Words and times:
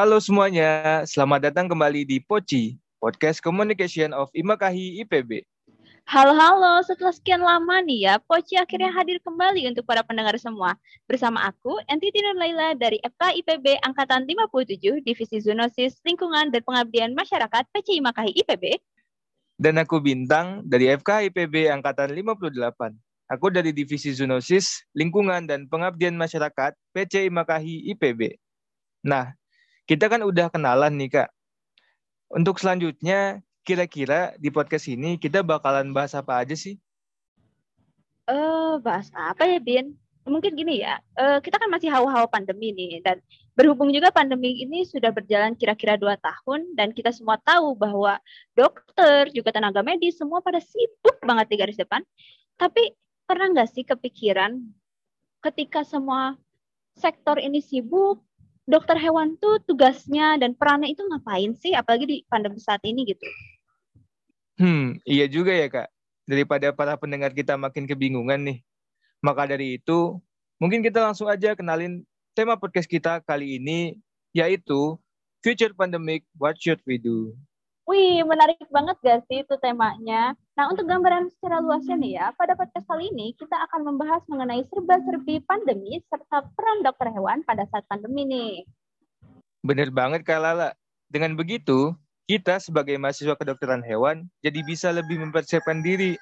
Halo 0.00 0.16
semuanya, 0.16 1.04
selamat 1.04 1.52
datang 1.52 1.68
kembali 1.68 2.08
di 2.08 2.24
Poci, 2.24 2.80
Podcast 3.04 3.36
Communication 3.44 4.16
of 4.16 4.32
Imakahi 4.32 4.96
IPB. 5.04 5.44
Halo-halo, 6.08 6.80
setelah 6.88 7.12
sekian 7.12 7.44
lama 7.44 7.84
nih 7.84 8.08
ya, 8.08 8.14
Poci 8.16 8.56
akhirnya 8.56 8.88
hadir 8.96 9.20
kembali 9.20 9.68
untuk 9.68 9.84
para 9.84 10.00
pendengar 10.00 10.32
semua. 10.40 10.72
Bersama 11.04 11.44
aku, 11.44 11.84
Entiti 11.84 12.16
Nur 12.24 12.32
Laila 12.40 12.72
dari 12.80 12.96
FK 13.04 13.44
IPB 13.44 13.76
Angkatan 13.84 14.24
57, 14.24 15.04
Divisi 15.04 15.36
Zoonosis, 15.36 16.00
Lingkungan, 16.08 16.48
dan 16.48 16.64
Pengabdian 16.64 17.12
Masyarakat 17.12 17.68
PC 17.68 18.00
Imakahi 18.00 18.32
IPB. 18.40 18.80
Dan 19.60 19.76
aku 19.76 20.00
Bintang 20.00 20.64
dari 20.64 20.88
FK 20.96 21.28
IPB 21.28 21.68
Angkatan 21.68 22.16
58. 22.16 22.56
Aku 23.36 23.52
dari 23.52 23.76
Divisi 23.76 24.16
Zoonosis, 24.16 24.80
Lingkungan, 24.96 25.44
dan 25.44 25.68
Pengabdian 25.68 26.16
Masyarakat 26.16 26.72
PC 26.96 27.28
Imakahi 27.28 27.92
IPB. 27.92 28.40
Nah, 29.04 29.36
kita 29.90 30.06
kan 30.06 30.22
udah 30.22 30.46
kenalan 30.54 30.94
nih 30.94 31.10
Kak. 31.10 31.34
Untuk 32.30 32.62
selanjutnya, 32.62 33.42
kira-kira 33.66 34.38
di 34.38 34.46
podcast 34.54 34.86
ini 34.86 35.18
kita 35.18 35.42
bakalan 35.42 35.90
bahas 35.90 36.14
apa 36.14 36.38
aja 36.38 36.54
sih? 36.54 36.78
Eh, 38.30 38.38
uh, 38.38 38.78
bahas 38.78 39.10
apa 39.10 39.50
ya, 39.50 39.58
Bin? 39.58 39.98
Mungkin 40.22 40.54
gini 40.54 40.86
ya, 40.86 41.02
uh, 41.18 41.42
kita 41.42 41.58
kan 41.58 41.66
masih 41.66 41.90
hawa-hawa 41.90 42.30
pandemi 42.30 42.70
nih, 42.70 43.02
dan 43.02 43.18
berhubung 43.58 43.90
juga 43.90 44.14
pandemi 44.14 44.62
ini 44.62 44.86
sudah 44.86 45.10
berjalan 45.10 45.58
kira-kira 45.58 45.98
dua 45.98 46.14
tahun, 46.22 46.70
dan 46.78 46.94
kita 46.94 47.10
semua 47.10 47.42
tahu 47.42 47.74
bahwa 47.74 48.22
dokter, 48.54 49.26
juga 49.34 49.50
tenaga 49.50 49.82
medis, 49.82 50.14
semua 50.14 50.38
pada 50.38 50.62
sibuk 50.62 51.18
banget 51.26 51.50
di 51.50 51.56
garis 51.58 51.74
depan. 51.74 52.06
Tapi 52.54 52.94
pernah 53.26 53.50
nggak 53.50 53.74
sih 53.74 53.82
kepikiran 53.82 54.54
ketika 55.42 55.82
semua 55.82 56.38
sektor 56.94 57.42
ini 57.42 57.58
sibuk, 57.58 58.22
dokter 58.68 58.96
hewan 58.96 59.36
tuh 59.40 59.60
tugasnya 59.64 60.36
dan 60.40 60.56
perannya 60.56 60.92
itu 60.92 61.04
ngapain 61.06 61.52
sih? 61.56 61.72
Apalagi 61.76 62.04
di 62.06 62.16
pandemi 62.28 62.60
saat 62.60 62.80
ini 62.84 63.04
gitu. 63.08 63.26
Hmm 64.60 65.00
iya 65.08 65.24
juga 65.28 65.52
ya 65.56 65.68
kak. 65.68 65.88
Daripada 66.28 66.70
para 66.70 66.94
pendengar 67.00 67.32
kita 67.32 67.56
makin 67.56 67.88
kebingungan 67.88 68.40
nih. 68.44 68.58
Maka 69.20 69.48
dari 69.48 69.80
itu 69.80 70.20
mungkin 70.60 70.84
kita 70.84 71.00
langsung 71.00 71.28
aja 71.28 71.56
kenalin 71.56 72.04
tema 72.36 72.56
podcast 72.56 72.88
kita 72.88 73.20
kali 73.24 73.56
ini 73.60 73.96
yaitu 74.36 75.00
future 75.42 75.74
pandemic 75.74 76.22
what 76.38 76.54
should 76.60 76.78
we 76.86 77.00
do 77.00 77.34
Wih, 77.90 78.22
menarik 78.22 78.62
banget 78.70 78.94
gak 79.02 79.26
sih 79.26 79.42
itu 79.42 79.54
temanya? 79.58 80.38
Nah, 80.54 80.70
untuk 80.70 80.86
gambaran 80.86 81.26
secara 81.34 81.58
luasnya 81.58 81.98
nih 81.98 82.22
ya, 82.22 82.30
pada 82.38 82.54
podcast 82.54 82.86
kali 82.86 83.10
ini 83.10 83.34
kita 83.34 83.58
akan 83.66 83.82
membahas 83.82 84.22
mengenai 84.30 84.62
serba-serbi 84.70 85.42
pandemi 85.42 85.98
serta 86.06 86.46
peran 86.54 86.86
dokter 86.86 87.10
hewan 87.10 87.42
pada 87.42 87.66
saat 87.66 87.82
pandemi 87.90 88.22
nih. 88.30 88.62
Bener 89.66 89.90
banget 89.90 90.22
Kak 90.22 90.38
Lala. 90.38 90.70
Dengan 91.10 91.34
begitu, 91.34 91.90
kita 92.30 92.62
sebagai 92.62 92.94
mahasiswa 92.94 93.34
kedokteran 93.34 93.82
hewan 93.82 94.30
jadi 94.38 94.62
bisa 94.62 94.94
lebih 94.94 95.18
mempersiapkan 95.18 95.82
diri 95.82 96.14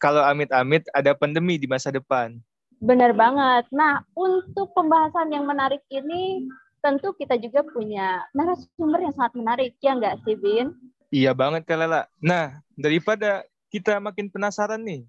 kalau 0.00 0.24
amit-amit 0.24 0.88
ada 0.96 1.12
pandemi 1.12 1.60
di 1.60 1.68
masa 1.68 1.92
depan. 1.92 2.40
Benar 2.80 3.12
banget. 3.12 3.68
Nah, 3.68 4.00
untuk 4.16 4.72
pembahasan 4.72 5.28
yang 5.28 5.44
menarik 5.44 5.84
ini, 5.92 6.48
tentu 6.80 7.12
kita 7.16 7.36
juga 7.36 7.64
punya 7.64 8.24
narasumber 8.32 9.04
yang 9.04 9.14
sangat 9.14 9.32
menarik, 9.36 9.72
ya 9.80 9.96
nggak 9.96 10.24
sih, 10.24 10.36
Bin? 10.36 10.72
Iya 11.12 11.36
banget, 11.36 11.64
Kak 11.68 11.78
Lela. 11.78 12.08
Nah, 12.20 12.60
daripada 12.74 13.44
kita 13.68 14.00
makin 14.02 14.32
penasaran 14.32 14.82
nih, 14.82 15.04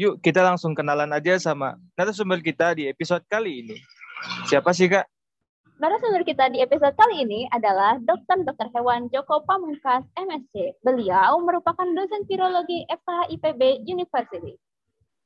yuk 0.00 0.18
kita 0.24 0.40
langsung 0.40 0.72
kenalan 0.72 1.12
aja 1.12 1.36
sama 1.36 1.76
narasumber 1.94 2.40
kita 2.40 2.74
di 2.74 2.88
episode 2.88 3.22
kali 3.28 3.66
ini. 3.66 3.76
Siapa 4.48 4.72
sih, 4.72 4.88
Kak? 4.88 5.06
Narasumber 5.80 6.28
kita 6.28 6.52
di 6.52 6.60
episode 6.60 6.92
kali 6.92 7.24
ini 7.24 7.48
adalah 7.56 7.96
Dr. 8.04 8.44
Dr. 8.44 8.68
Hewan 8.76 9.08
Joko 9.08 9.40
Pamungkas, 9.48 10.04
MSc. 10.12 10.76
Beliau 10.84 11.40
merupakan 11.40 11.88
dosen 11.96 12.28
virologi 12.28 12.84
FKH 12.84 13.32
IPB 13.32 13.88
University. 13.88 14.60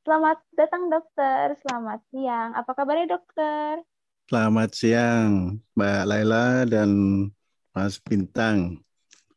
Selamat 0.07 0.39
datang, 0.55 0.93
dokter. 0.95 1.59
Selamat 1.59 1.99
siang. 2.15 2.55
Apa 2.55 2.71
kabarnya, 2.71 3.19
dokter? 3.19 3.83
Selamat 4.25 4.73
siang, 4.73 5.61
Mbak 5.77 6.03
Laila 6.09 6.65
dan 6.65 6.91
Mas 7.77 8.01
Bintang. 8.01 8.81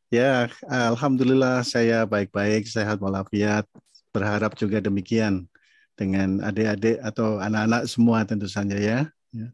Ya, 0.08 0.48
Alhamdulillah 0.64 1.60
saya 1.68 2.08
baik-baik, 2.08 2.64
sehat 2.64 3.04
walafiat. 3.04 3.68
Berharap 4.16 4.56
juga 4.56 4.80
demikian 4.80 5.52
dengan 6.00 6.40
adik-adik 6.40 7.04
atau 7.04 7.36
anak-anak 7.36 7.84
semua 7.92 8.24
tentu 8.24 8.48
saja 8.48 8.80
ya. 8.80 9.12
Ya, 9.36 9.52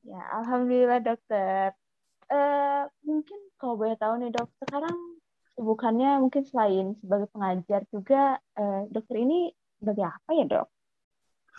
ya 0.00 0.22
Alhamdulillah 0.40 1.12
dokter. 1.12 1.76
Uh, 2.32 2.88
mungkin 3.04 3.36
kalau 3.60 3.76
boleh 3.76 4.00
tahu 4.00 4.16
nih 4.16 4.32
dok, 4.32 4.48
sekarang 4.64 4.96
kesibukannya 5.52 6.24
mungkin 6.24 6.42
selain 6.48 6.96
sebagai 7.04 7.28
pengajar 7.36 7.84
juga, 7.92 8.40
uh, 8.56 8.88
dokter 8.88 9.28
ini 9.28 9.52
sebagai 9.76 10.08
apa 10.08 10.30
ya 10.32 10.44
dok? 10.48 10.66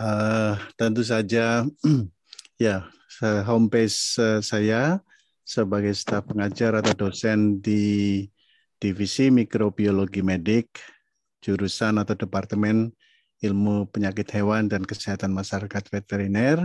Uh, 0.02 0.58
tentu 0.74 1.06
saja 1.06 1.70
Ya, 2.56 2.88
homepage 3.20 4.16
eh, 4.16 4.40
saya 4.40 5.04
sebagai 5.44 5.92
staf 5.92 6.32
pengajar 6.32 6.80
atau 6.80 6.96
dosen 6.96 7.60
di 7.60 8.24
Divisi 8.80 9.28
Mikrobiologi 9.28 10.24
Medik, 10.24 10.80
jurusan 11.44 12.00
atau 12.00 12.16
Departemen 12.16 12.96
Ilmu 13.44 13.92
Penyakit 13.92 14.32
Hewan 14.32 14.72
dan 14.72 14.88
Kesehatan 14.88 15.36
Masyarakat 15.36 15.84
Veteriner, 15.92 16.64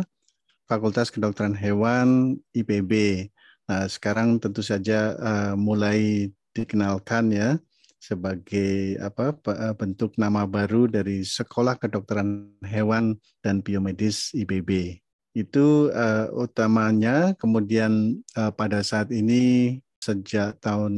Fakultas 0.71 1.11
Kedokteran 1.11 1.59
Hewan 1.59 2.39
IPB. 2.55 3.27
Nah, 3.67 3.91
sekarang 3.91 4.39
tentu 4.39 4.62
saja 4.62 5.19
uh, 5.19 5.55
mulai 5.59 6.31
dikenalkan 6.55 7.34
ya 7.34 7.59
sebagai 7.99 8.95
apa 9.03 9.34
eh, 9.59 9.75
bentuk 9.75 10.15
nama 10.15 10.47
baru 10.47 10.87
dari 10.87 11.27
Sekolah 11.27 11.83
Kedokteran 11.83 12.62
Hewan 12.62 13.19
dan 13.43 13.59
Biomedis 13.59 14.31
IPB 14.39 15.03
itu 15.34 15.88
uh, 15.94 16.26
utamanya 16.34 17.38
kemudian 17.38 18.18
uh, 18.34 18.50
pada 18.50 18.82
saat 18.82 19.14
ini 19.14 19.78
sejak 20.02 20.58
tahun 20.58 20.94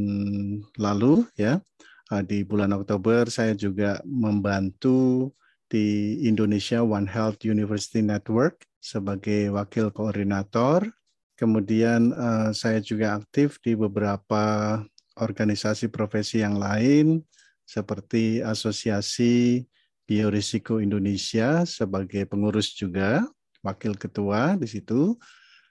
lalu 0.81 1.28
ya 1.37 1.60
uh, 2.09 2.22
di 2.25 2.41
bulan 2.44 2.72
Oktober 2.72 3.28
saya 3.28 3.53
juga 3.53 4.00
membantu 4.09 5.32
di 5.72 6.20
Indonesia 6.28 6.84
One 6.84 7.09
Health 7.09 7.48
University 7.48 8.04
Network 8.04 8.60
sebagai 8.76 9.48
wakil 9.56 9.88
koordinator. 9.88 10.84
Kemudian 11.32 12.12
uh, 12.12 12.53
saya 12.53 12.78
juga 12.84 13.16
aktif 13.16 13.56
di 13.64 13.72
beberapa 13.72 14.78
organisasi 15.16 15.88
profesi 15.88 16.44
yang 16.44 16.60
lain 16.60 17.25
seperti 17.64 18.44
Asosiasi 18.44 19.64
Biorisiko 20.04 20.76
Indonesia 20.76 21.64
sebagai 21.64 22.28
pengurus 22.28 22.76
juga 22.76 23.25
wakil 23.62 23.95
ketua 23.97 24.59
di 24.59 24.67
situ. 24.69 25.17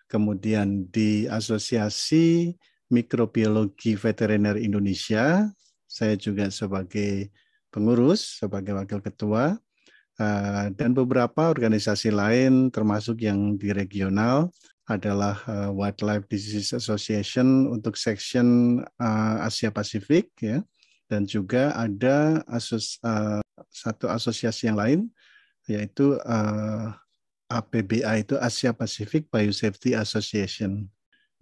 Kemudian 0.07 0.91
di 0.91 1.23
Asosiasi 1.27 2.51
Mikrobiologi 2.91 3.95
Veteriner 3.95 4.59
Indonesia, 4.59 5.47
saya 5.87 6.19
juga 6.19 6.51
sebagai 6.51 7.31
pengurus, 7.71 8.43
sebagai 8.43 8.75
wakil 8.75 8.99
ketua, 8.99 9.55
eh, 10.19 10.67
dan 10.75 10.91
beberapa 10.91 11.47
organisasi 11.47 12.11
lain 12.11 12.67
termasuk 12.67 13.23
yang 13.23 13.55
di 13.55 13.71
regional 13.71 14.51
adalah 14.91 15.39
eh, 15.47 15.71
Wildlife 15.71 16.27
Disease 16.27 16.75
Association 16.75 17.71
untuk 17.71 17.95
section 17.95 18.79
eh, 18.83 19.37
Asia 19.47 19.71
Pasifik 19.71 20.35
ya. 20.43 20.59
Dan 21.11 21.27
juga 21.27 21.75
ada 21.75 22.39
asos, 22.47 22.95
satu 23.67 24.07
asosiasi 24.07 24.71
yang 24.71 24.79
lain 24.79 24.99
yaitu 25.67 26.15
APBA 27.51 28.23
itu 28.23 28.39
Asia 28.39 28.71
Pacific 28.71 29.27
Biosafety 29.27 29.91
Association. 29.91 30.87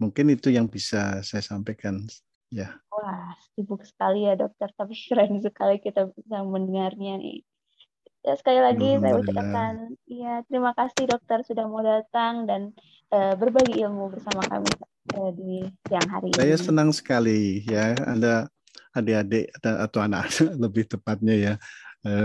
Mungkin 0.02 0.34
itu 0.34 0.50
yang 0.50 0.66
bisa 0.66 1.22
saya 1.22 1.44
sampaikan. 1.44 2.02
Ya. 2.50 2.74
Wah, 2.90 3.38
sibuk 3.54 3.86
sekali 3.86 4.26
ya 4.26 4.34
dokter, 4.34 4.74
tapi 4.74 4.98
keren 5.06 5.38
sekali 5.38 5.78
kita 5.78 6.10
bisa 6.10 6.42
mendengarnya 6.42 7.14
nih. 7.22 7.46
Ya, 8.20 8.36
sekali 8.36 8.60
lagi 8.60 9.00
saya 9.00 9.16
ucapkan 9.16 9.96
ya 10.04 10.44
terima 10.44 10.76
kasih 10.76 11.08
dokter 11.08 11.40
sudah 11.40 11.64
mau 11.64 11.80
datang 11.80 12.44
dan 12.44 12.68
uh, 13.16 13.32
berbagi 13.32 13.80
ilmu 13.80 14.12
bersama 14.12 14.44
kami 14.44 14.68
uh, 15.16 15.32
di 15.32 15.64
siang 15.88 16.04
hari 16.04 16.28
saya 16.36 16.36
ini. 16.36 16.40
Saya 16.52 16.56
senang 16.60 16.90
sekali 16.92 17.64
ya 17.64 17.96
Anda 18.04 18.52
adik-adik 18.92 19.56
atau 19.64 20.00
anak-anak 20.04 20.52
lebih 20.68 20.84
tepatnya 20.90 21.34
ya 21.34 21.54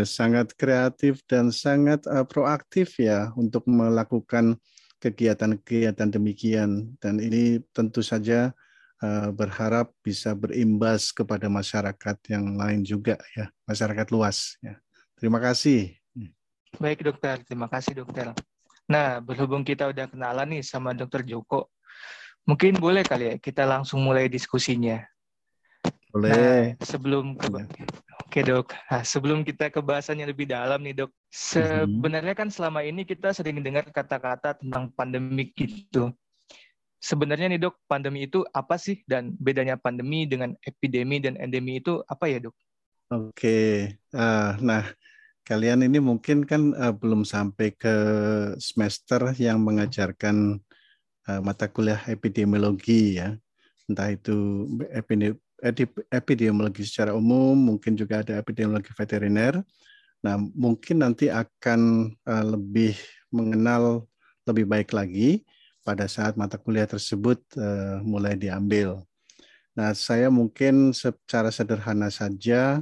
sangat 0.07 0.55
kreatif 0.55 1.19
dan 1.27 1.51
sangat 1.51 2.03
uh, 2.07 2.23
proaktif 2.23 2.95
ya 2.99 3.31
untuk 3.35 3.67
melakukan 3.67 4.55
kegiatan-kegiatan 5.03 6.09
demikian. 6.09 6.95
Dan 6.99 7.19
ini 7.19 7.59
tentu 7.75 7.99
saja 7.99 8.55
uh, 9.03 9.29
berharap 9.35 9.91
bisa 9.99 10.31
berimbas 10.31 11.11
kepada 11.11 11.51
masyarakat 11.51 12.17
yang 12.31 12.55
lain 12.55 12.87
juga 12.87 13.19
ya 13.35 13.51
masyarakat 13.67 14.07
luas 14.15 14.55
ya. 14.63 14.79
Terima 15.15 15.39
kasih. 15.39 15.95
Baik 16.75 17.07
dokter. 17.07 17.39
Terima 17.47 17.71
kasih 17.71 18.03
dokter. 18.03 18.35
Nah 18.87 19.23
berhubung 19.23 19.63
kita 19.63 19.87
udah 19.91 20.11
kenalan 20.11 20.59
nih 20.59 20.63
sama 20.63 20.91
dokter 20.91 21.23
Joko 21.23 21.71
Mungkin 22.45 22.77
boleh 22.77 23.01
kali 23.01 23.25
ya 23.25 23.35
kita 23.41 23.65
langsung 23.65 24.05
mulai 24.05 24.29
diskusinya. 24.29 25.01
Boleh. 26.15 26.79
Nah, 26.79 26.87
sebelum 26.87 27.35
ke 27.35 27.47
Oke 28.23 28.39
dok, 28.39 28.71
nah, 28.71 29.03
sebelum 29.03 29.43
kita 29.43 29.67
ke 29.67 29.83
bahasannya 29.83 30.31
lebih 30.31 30.47
dalam 30.47 30.79
nih 30.79 31.03
dok, 31.03 31.11
sebenarnya 31.27 32.31
kan 32.31 32.47
selama 32.47 32.83
ini 32.87 33.03
kita 33.03 33.35
sering 33.35 33.59
dengar 33.59 33.83
kata-kata 33.91 34.55
tentang 34.55 34.91
pandemi 34.95 35.51
gitu. 35.51 36.15
Sebenarnya 37.03 37.51
nih 37.51 37.67
dok, 37.67 37.75
pandemi 37.83 38.31
itu 38.31 38.47
apa 38.55 38.79
sih? 38.79 39.03
Dan 39.03 39.35
bedanya 39.35 39.75
pandemi 39.75 40.23
dengan 40.23 40.55
epidemi 40.63 41.19
dan 41.19 41.35
endemi 41.35 41.83
itu 41.83 41.99
apa 42.07 42.31
ya 42.31 42.39
dok? 42.47 42.55
Oke, 43.11 43.91
uh, 44.15 44.57
nah 44.63 44.87
kalian 45.45 45.85
ini 45.85 45.99
mungkin 46.01 46.47
kan 46.47 46.73
uh, 46.73 46.95
belum 46.95 47.21
sampai 47.27 47.75
ke 47.75 47.95
semester 48.57 49.35
yang 49.37 49.61
mengajarkan 49.61 50.63
uh, 51.29 51.39
mata 51.43 51.69
kuliah 51.69 52.01
epidemiologi 52.09 53.21
ya, 53.21 53.37
entah 53.85 54.09
itu 54.09 54.65
epidemiologi 56.11 56.83
secara 56.83 57.15
umum, 57.15 57.55
mungkin 57.55 57.95
juga 57.95 58.21
ada 58.21 58.35
epidemiologi 58.39 58.91
veteriner. 58.91 59.63
Nah, 60.25 60.41
mungkin 60.41 61.05
nanti 61.05 61.29
akan 61.29 62.11
uh, 62.25 62.45
lebih 62.57 62.97
mengenal 63.29 64.09
lebih 64.45 64.65
baik 64.65 64.89
lagi 64.93 65.45
pada 65.85 66.09
saat 66.09 66.33
mata 66.33 66.57
kuliah 66.57 66.89
tersebut 66.89 67.37
uh, 67.61 68.01
mulai 68.01 68.33
diambil. 68.33 69.05
Nah, 69.77 69.93
saya 69.93 70.31
mungkin 70.33 70.95
secara 70.95 71.51
sederhana 71.53 72.09
saja 72.09 72.81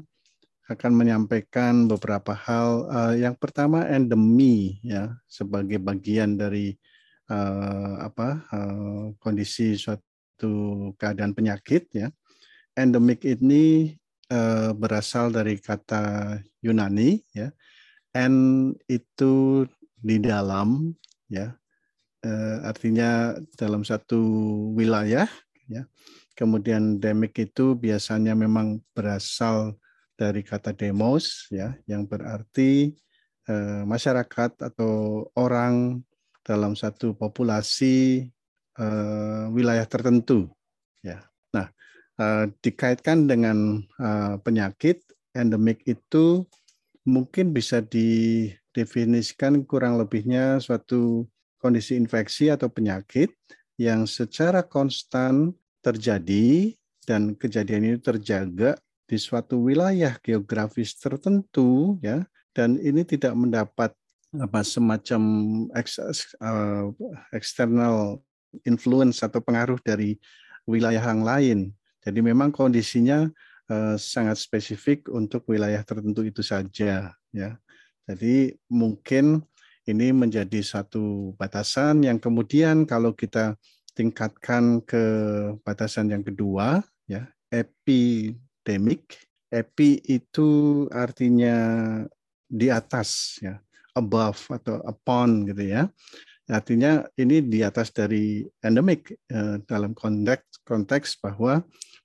akan 0.71 0.91
menyampaikan 0.95 1.89
beberapa 1.89 2.31
hal. 2.31 2.87
Uh, 2.87 3.13
yang 3.19 3.35
pertama 3.35 3.83
endemi 3.91 4.79
ya 4.81 5.11
sebagai 5.27 5.77
bagian 5.77 6.39
dari 6.39 6.79
apa 8.03 8.45
kondisi 9.17 9.73
suatu 9.73 10.91
keadaan 10.99 11.33
penyakit 11.33 11.89
ya 11.89 12.13
endemik 12.73 13.25
ini 13.25 13.93
uh, 14.33 14.73
berasal 14.73 15.29
dari 15.33 15.57
kata 15.57 16.37
Yunani 16.61 17.21
ya. 17.33 17.49
En 18.13 18.33
itu 18.89 19.65
di 19.97 20.17
dalam 20.21 20.93
ya. 21.29 21.53
Uh, 22.23 22.63
artinya 22.63 23.35
dalam 23.59 23.83
satu 23.83 24.21
wilayah 24.77 25.27
ya. 25.67 25.83
Kemudian 26.33 26.97
demik 26.97 27.37
itu 27.37 27.77
biasanya 27.77 28.33
memang 28.33 28.81
berasal 28.95 29.77
dari 30.17 30.41
kata 30.41 30.73
demos 30.73 31.49
ya 31.53 31.77
yang 31.85 32.05
berarti 32.09 32.93
uh, 33.49 33.83
masyarakat 33.85 34.51
atau 34.61 35.25
orang 35.37 36.01
dalam 36.41 36.73
satu 36.73 37.13
populasi 37.13 38.29
uh, 38.79 39.47
wilayah 39.53 39.85
tertentu 39.85 40.49
uh, 42.19 42.45
dikaitkan 42.61 43.25
dengan 43.25 43.81
uh, 43.97 44.37
penyakit 44.41 45.01
endemik 45.33 45.81
itu 45.89 46.45
mungkin 47.03 47.51
bisa 47.51 47.83
didefinisikan 47.83 49.65
kurang 49.65 49.99
lebihnya 49.99 50.61
suatu 50.61 51.27
kondisi 51.59 51.95
infeksi 51.95 52.51
atau 52.51 52.69
penyakit 52.69 53.31
yang 53.79 54.05
secara 54.05 54.61
konstan 54.61 55.55
terjadi 55.83 56.75
dan 57.03 57.35
kejadian 57.35 57.83
ini 57.83 57.99
terjaga 57.99 58.79
di 59.03 59.17
suatu 59.19 59.59
wilayah 59.59 60.15
geografis 60.23 60.95
tertentu 60.95 61.99
ya. 61.99 62.23
Dan 62.53 62.77
ini 62.77 63.01
tidak 63.01 63.33
mendapat 63.33 63.89
apa 64.37 64.61
semacam 64.61 65.21
ex, 65.73 65.97
uh, 66.37 66.93
external 67.33 68.21
influence 68.61 69.25
atau 69.25 69.41
pengaruh 69.41 69.81
dari 69.81 70.21
wilayah 70.69 71.01
yang 71.01 71.25
lain 71.25 71.59
jadi 72.03 72.19
memang 72.19 72.51
kondisinya 72.51 73.31
uh, 73.71 73.95
sangat 73.95 74.39
spesifik 74.39 75.07
untuk 75.07 75.47
wilayah 75.47 75.79
tertentu 75.87 76.27
itu 76.27 76.43
saja 76.43 77.15
ya. 77.31 77.49
Jadi 78.03 78.51
mungkin 78.67 79.39
ini 79.87 80.11
menjadi 80.11 80.59
satu 80.63 81.35
batasan 81.39 82.03
yang 82.03 82.19
kemudian 82.19 82.83
kalau 82.83 83.15
kita 83.15 83.55
tingkatkan 83.95 84.83
ke 84.83 85.03
batasan 85.63 86.11
yang 86.11 86.23
kedua 86.23 86.83
ya, 87.07 87.27
epidemik. 87.51 89.19
Epi 89.53 90.01
itu 90.09 90.49
artinya 90.89 91.53
di 92.49 92.73
atas 92.73 93.37
ya, 93.37 93.61
above 93.93 94.49
atau 94.49 94.81
upon 94.81 95.45
gitu 95.45 95.63
ya. 95.69 95.85
Artinya 96.49 97.05
ini 97.15 97.39
di 97.39 97.61
atas 97.61 97.93
dari 97.93 98.43
endemik 98.65 99.13
eh, 99.13 99.61
dalam 99.63 99.93
konteks 99.93 100.65
konteks 100.65 101.21
bahwa 101.21 101.61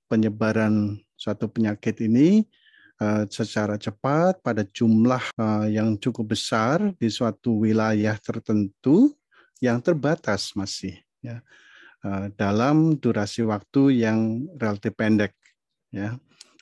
penyebaran 0.09 0.99
suatu 1.15 1.47
penyakit 1.47 2.01
ini 2.03 2.43
uh, 2.99 3.29
secara 3.29 3.79
cepat 3.79 4.41
pada 4.43 4.65
jumlah 4.65 5.23
uh, 5.39 5.67
yang 5.69 5.95
cukup 6.01 6.35
besar 6.35 6.93
di 6.97 7.13
suatu 7.13 7.63
wilayah 7.63 8.17
tertentu 8.19 9.15
yang 9.61 9.79
terbatas 9.83 10.55
masih 10.57 10.97
ya. 11.23 11.43
Uh, 11.99 12.31
dalam 12.39 12.95
durasi 12.95 13.43
waktu 13.43 14.07
yang 14.07 14.47
relatif 14.55 14.95
pendek 14.95 15.35
ya. 15.91 16.15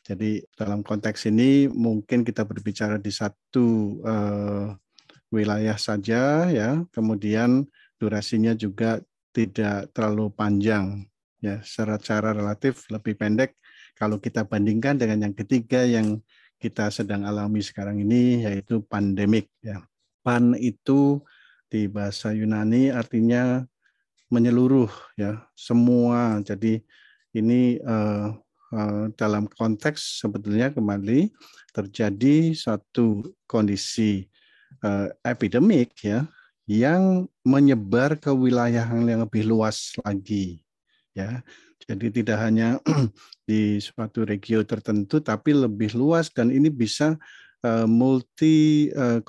Jadi 0.07 0.39
dalam 0.55 0.87
konteks 0.87 1.27
ini 1.27 1.67
mungkin 1.67 2.23
kita 2.23 2.47
berbicara 2.47 2.97
di 2.97 3.11
satu 3.11 4.01
uh, 4.01 4.73
wilayah 5.29 5.77
saja 5.77 6.49
ya. 6.49 6.81
Kemudian 6.89 7.69
durasinya 8.01 8.57
juga 8.57 9.03
tidak 9.37 9.93
terlalu 9.93 10.33
panjang 10.33 11.05
ya 11.47 11.57
secara 11.63 12.35
relatif 12.35 12.91
lebih 12.91 13.15
pendek 13.15 13.55
kalau 13.97 14.21
kita 14.21 14.45
bandingkan 14.45 15.01
dengan 15.01 15.31
yang 15.31 15.35
ketiga 15.35 15.87
yang 15.87 16.21
kita 16.61 16.89
sedang 16.93 17.25
alami 17.25 17.65
sekarang 17.65 18.01
ini 18.01 18.45
yaitu 18.45 18.85
pandemik 18.85 19.49
ya. 19.65 19.85
Pan 20.21 20.53
itu 20.59 21.23
di 21.71 21.87
bahasa 21.87 22.35
Yunani 22.35 22.91
artinya 22.91 23.63
menyeluruh 24.29 24.91
ya, 25.15 25.47
semua. 25.55 26.43
Jadi 26.43 26.83
ini 27.37 27.79
uh, 27.85 28.35
uh, 28.75 29.05
dalam 29.15 29.47
konteks 29.47 30.25
sebetulnya 30.25 30.75
kembali 30.75 31.31
terjadi 31.71 32.57
satu 32.57 33.33
kondisi 33.47 34.27
uh, 34.83 35.13
epidemik 35.23 35.95
ya 36.03 36.27
yang 36.67 37.31
menyebar 37.47 38.19
ke 38.19 38.33
wilayah 38.35 38.83
yang 38.83 39.23
lebih 39.23 39.47
luas 39.47 39.95
lagi 40.03 40.66
ya. 41.17 41.41
Jadi 41.89 42.21
tidak 42.21 42.39
hanya 42.45 42.77
di 43.49 43.81
suatu 43.81 44.29
regio 44.29 44.61
tertentu 44.69 45.25
tapi 45.25 45.57
lebih 45.57 45.97
luas 45.97 46.29
dan 46.29 46.53
ini 46.53 46.69
bisa 46.69 47.17
uh, 47.65 47.89
multi 47.89 48.91
uh, 48.93 49.23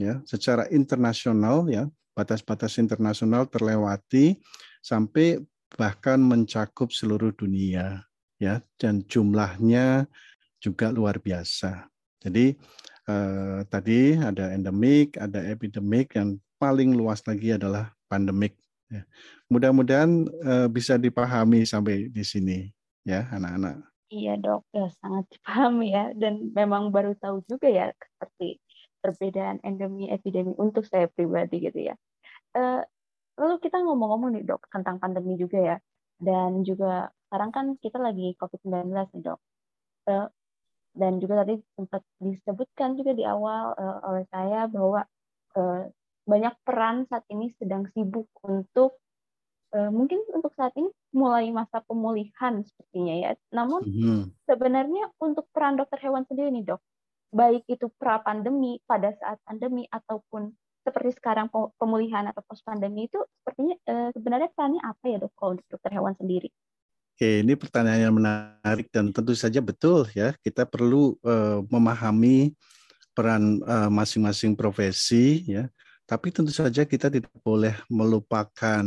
ya 0.00 0.14
secara 0.24 0.64
internasional 0.72 1.68
ya 1.68 1.84
batas-batas 2.16 2.80
internasional 2.80 3.44
terlewati 3.44 4.40
sampai 4.80 5.36
bahkan 5.76 6.16
mencakup 6.16 6.88
seluruh 6.88 7.34
dunia 7.36 8.08
ya 8.40 8.64
dan 8.80 9.04
jumlahnya 9.04 10.08
juga 10.56 10.88
luar 10.88 11.20
biasa. 11.20 11.84
Jadi 12.24 12.56
eh, 13.06 13.60
tadi 13.68 14.16
ada 14.16 14.56
endemik, 14.56 15.20
ada 15.20 15.44
epidemik, 15.44 16.16
yang 16.16 16.40
paling 16.56 16.96
luas 16.96 17.20
lagi 17.28 17.52
adalah 17.52 17.92
pandemik 18.08 18.56
Ya. 18.86 19.02
Mudah-mudahan 19.46 20.26
uh, 20.42 20.66
bisa 20.66 20.98
dipahami 20.98 21.62
sampai 21.62 22.10
di 22.10 22.24
sini 22.26 22.66
ya 23.06 23.30
anak-anak. 23.30 23.86
Iya 24.10 24.38
dok, 24.38 24.66
ya 24.70 24.86
sangat 25.02 25.26
dipahami 25.34 25.90
ya 25.90 26.14
dan 26.14 26.50
memang 26.54 26.94
baru 26.94 27.14
tahu 27.18 27.42
juga 27.46 27.66
ya 27.70 27.90
seperti 27.94 28.58
perbedaan 29.02 29.62
endemi 29.62 30.10
epidemi 30.10 30.54
untuk 30.58 30.86
saya 30.86 31.06
pribadi 31.10 31.62
gitu 31.62 31.90
ya. 31.90 31.94
Uh, 32.54 32.82
lalu 33.38 33.62
kita 33.62 33.78
ngomong-ngomong 33.82 34.34
nih 34.34 34.46
dok 34.46 34.66
tentang 34.70 34.98
pandemi 34.98 35.38
juga 35.38 35.58
ya 35.58 35.76
dan 36.18 36.64
juga 36.66 37.10
sekarang 37.28 37.50
kan 37.52 37.66
kita 37.78 37.98
lagi 38.02 38.34
COVID-19 38.38 38.90
nih 38.90 39.22
dok. 39.22 39.40
Uh, 40.06 40.26
dan 40.96 41.20
juga 41.20 41.44
tadi 41.44 41.60
sempat 41.76 42.02
disebutkan 42.18 42.96
juga 42.96 43.12
di 43.12 43.22
awal 43.22 43.76
uh, 43.76 43.98
oleh 44.10 44.24
saya 44.32 44.64
bahwa 44.66 45.04
uh, 45.54 45.82
banyak 46.26 46.54
peran 46.66 47.04
saat 47.06 47.22
ini 47.30 47.52
sedang 47.60 47.86
sibuk 47.94 48.26
untuk 48.42 48.98
mungkin 49.72 50.22
untuk 50.32 50.52
saat 50.54 50.72
ini 50.78 50.88
mulai 51.12 51.50
masa 51.50 51.82
pemulihan 51.84 52.62
sepertinya 52.62 53.14
ya. 53.14 53.30
Namun 53.52 53.82
mm-hmm. 53.84 54.20
sebenarnya 54.46 55.04
untuk 55.20 55.46
peran 55.50 55.76
dokter 55.76 55.98
hewan 56.00 56.24
sendiri 56.28 56.52
nih 56.54 56.64
dok, 56.74 56.80
baik 57.34 57.66
itu 57.68 57.90
pra 57.98 58.22
pandemi 58.22 58.78
pada 58.86 59.12
saat 59.18 59.36
pandemi 59.44 59.84
ataupun 59.90 60.54
seperti 60.86 61.18
sekarang 61.18 61.50
pemulihan 61.82 62.30
atau 62.30 62.46
post 62.46 62.62
pandemi 62.62 63.10
itu 63.10 63.18
sepertinya 63.42 63.74
uh, 63.90 64.10
sebenarnya 64.14 64.48
perannya 64.54 64.82
apa 64.86 65.04
ya 65.10 65.16
dok 65.18 65.32
kalau 65.34 65.58
untuk 65.58 65.66
dokter 65.66 65.90
hewan 65.92 66.14
sendiri? 66.14 66.48
Oke, 67.16 67.40
ini 67.40 67.56
pertanyaan 67.56 68.12
yang 68.12 68.14
menarik 68.14 68.92
dan 68.92 69.08
tentu 69.08 69.32
saja 69.32 69.58
betul 69.64 70.04
ya. 70.12 70.36
Kita 70.44 70.68
perlu 70.68 71.16
uh, 71.24 71.64
memahami 71.66 72.52
peran 73.16 73.64
masing-masing 73.88 74.52
uh, 74.52 74.58
profesi 74.60 75.40
ya 75.48 75.64
tapi 76.06 76.30
tentu 76.30 76.54
saja 76.54 76.86
kita 76.86 77.10
tidak 77.10 77.34
boleh 77.42 77.74
melupakan 77.90 78.86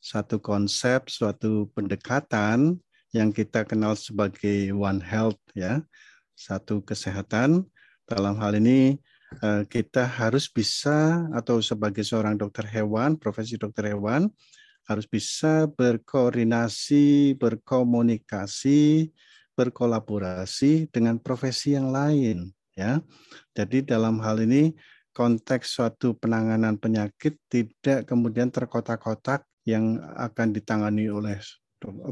satu 0.00 0.40
konsep, 0.40 1.06
suatu 1.12 1.68
pendekatan 1.76 2.80
yang 3.12 3.30
kita 3.30 3.68
kenal 3.68 3.94
sebagai 3.94 4.72
One 4.72 5.04
Health 5.04 5.40
ya, 5.52 5.84
satu 6.32 6.80
kesehatan. 6.80 7.68
Dalam 8.08 8.40
hal 8.40 8.58
ini 8.58 8.98
eh, 9.44 9.62
kita 9.68 10.08
harus 10.08 10.48
bisa 10.50 11.28
atau 11.36 11.60
sebagai 11.62 12.02
seorang 12.02 12.34
dokter 12.34 12.66
hewan, 12.66 13.14
profesi 13.14 13.54
dokter 13.60 13.92
hewan 13.92 14.26
harus 14.88 15.06
bisa 15.06 15.70
berkoordinasi, 15.70 17.38
berkomunikasi, 17.38 19.12
berkolaborasi 19.54 20.90
dengan 20.90 21.20
profesi 21.22 21.78
yang 21.78 21.94
lain 21.94 22.50
ya. 22.74 22.98
Jadi 23.54 23.86
dalam 23.86 24.18
hal 24.24 24.42
ini 24.42 24.74
konteks 25.14 25.76
suatu 25.78 26.16
penanganan 26.16 26.80
penyakit 26.80 27.36
tidak 27.46 28.08
kemudian 28.08 28.48
terkotak-kotak 28.48 29.44
yang 29.68 30.00
akan 30.16 30.56
ditangani 30.56 31.12
oleh 31.12 31.36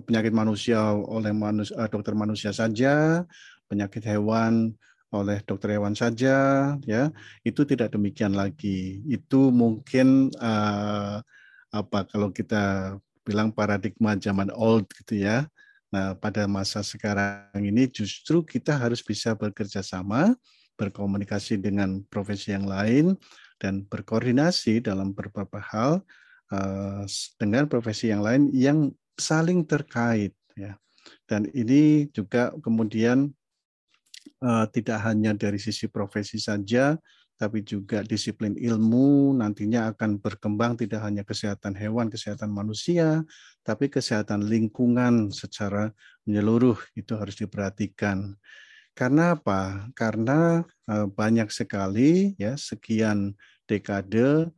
penyakit 0.09 0.33
manusia 0.33 0.81
oleh 0.97 1.33
manusia, 1.33 1.77
eh, 1.77 1.89
dokter 1.93 2.17
manusia 2.17 2.51
saja, 2.57 3.25
penyakit 3.69 4.05
hewan 4.09 4.73
oleh 5.09 5.41
dokter 5.45 5.77
hewan 5.77 5.97
saja, 5.97 6.77
ya 6.85 7.09
itu 7.45 7.65
tidak 7.65 7.93
demikian 7.93 8.37
lagi. 8.37 9.01
Itu 9.09 9.49
mungkin 9.49 10.29
uh, 10.37 11.21
apa 11.73 11.99
kalau 12.09 12.29
kita 12.29 12.97
bilang 13.25 13.53
paradigma 13.53 14.17
zaman 14.17 14.53
old 14.53 14.89
gitu 15.05 15.21
ya. 15.25 15.49
Nah 15.89 16.13
pada 16.17 16.45
masa 16.45 16.85
sekarang 16.85 17.61
ini 17.61 17.89
justru 17.89 18.45
kita 18.45 18.77
harus 18.77 19.01
bisa 19.01 19.33
bekerja 19.33 19.81
sama 19.81 20.37
berkomunikasi 20.77 21.57
dengan 21.57 22.05
profesi 22.13 22.53
yang 22.53 22.69
lain, 22.69 23.17
dan 23.59 23.83
berkoordinasi 23.89 24.85
dalam 24.85 25.11
beberapa 25.11 25.59
hal 25.59 26.05
dengan 27.37 27.69
profesi 27.69 28.09
yang 28.09 28.25
lain 28.25 28.49
yang 28.57 28.89
saling 29.19 29.67
terkait. 29.69 30.33
Ya. 30.57 30.81
Dan 31.29 31.49
ini 31.53 32.09
juga 32.13 32.55
kemudian 32.65 33.33
uh, 34.41 34.67
tidak 34.71 34.99
hanya 35.05 35.37
dari 35.37 35.61
sisi 35.61 35.91
profesi 35.91 36.41
saja, 36.41 36.97
tapi 37.39 37.63
juga 37.63 38.03
disiplin 38.03 38.59
ilmu 38.59 39.37
nantinya 39.39 39.95
akan 39.95 40.19
berkembang 40.19 40.75
tidak 40.75 41.07
hanya 41.07 41.23
kesehatan 41.23 41.79
hewan, 41.79 42.11
kesehatan 42.11 42.51
manusia, 42.51 43.23
tapi 43.63 43.87
kesehatan 43.87 44.49
lingkungan 44.49 45.31
secara 45.31 45.95
menyeluruh 46.27 46.77
itu 46.99 47.15
harus 47.15 47.39
diperhatikan. 47.39 48.35
Karena 48.99 49.39
apa? 49.39 49.87
Karena 49.95 50.67
uh, 50.91 51.07
banyak 51.07 51.55
sekali 51.55 52.35
ya 52.35 52.59
sekian 52.59 53.39
dekade 53.71 54.51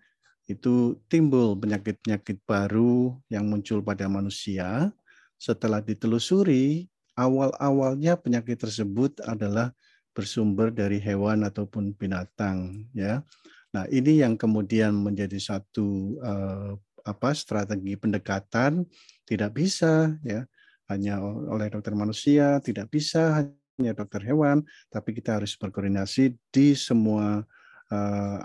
itu 0.50 0.98
timbul 1.06 1.54
penyakit-penyakit 1.54 2.42
baru 2.42 3.14
yang 3.30 3.46
muncul 3.46 3.78
pada 3.86 4.10
manusia. 4.10 4.90
Setelah 5.38 5.78
ditelusuri, 5.78 6.90
awal-awalnya 7.14 8.18
penyakit 8.18 8.58
tersebut 8.58 9.22
adalah 9.22 9.70
bersumber 10.10 10.74
dari 10.74 10.98
hewan 10.98 11.46
ataupun 11.46 11.94
binatang 11.94 12.90
ya. 12.90 13.22
Nah, 13.70 13.86
ini 13.86 14.26
yang 14.26 14.34
kemudian 14.34 14.90
menjadi 14.98 15.38
satu 15.38 16.18
uh, 16.18 16.74
apa 17.06 17.30
strategi 17.32 17.94
pendekatan 17.94 18.84
tidak 19.22 19.54
bisa 19.54 20.18
ya 20.26 20.42
hanya 20.90 21.22
oleh 21.22 21.70
dokter 21.70 21.94
manusia, 21.94 22.58
tidak 22.58 22.90
bisa 22.90 23.46
hanya 23.78 23.94
dokter 23.94 24.26
hewan, 24.26 24.66
tapi 24.90 25.14
kita 25.14 25.38
harus 25.38 25.54
berkoordinasi 25.54 26.34
di 26.50 26.74
semua 26.74 27.46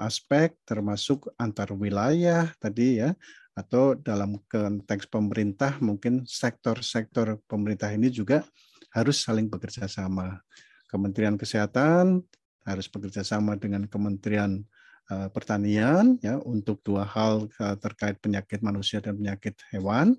aspek, 0.01 0.57
termasuk 0.65 1.29
antar 1.37 1.69
wilayah 1.77 2.49
tadi 2.57 2.97
ya, 2.97 3.13
atau 3.55 3.95
dalam 3.95 4.41
konteks 4.51 5.07
pemerintah 5.07 5.79
mungkin 5.79 6.27
sektor-sektor 6.27 7.39
pemerintah 7.47 7.87
ini 7.93 8.11
juga 8.11 8.43
harus 8.91 9.23
saling 9.23 9.47
bekerja 9.47 9.87
sama. 9.87 10.43
Kementerian 10.91 11.39
Kesehatan 11.39 12.23
harus 12.65 12.87
bekerja 12.89 13.21
sama 13.21 13.53
dengan 13.55 13.85
Kementerian 13.85 14.63
uh, 15.11 15.29
Pertanian 15.29 16.17
ya 16.19 16.41
untuk 16.41 16.81
dua 16.81 17.05
hal 17.05 17.47
uh, 17.61 17.75
terkait 17.77 18.17
penyakit 18.19 18.59
manusia 18.65 18.99
dan 18.99 19.15
penyakit 19.19 19.55
hewan. 19.71 20.17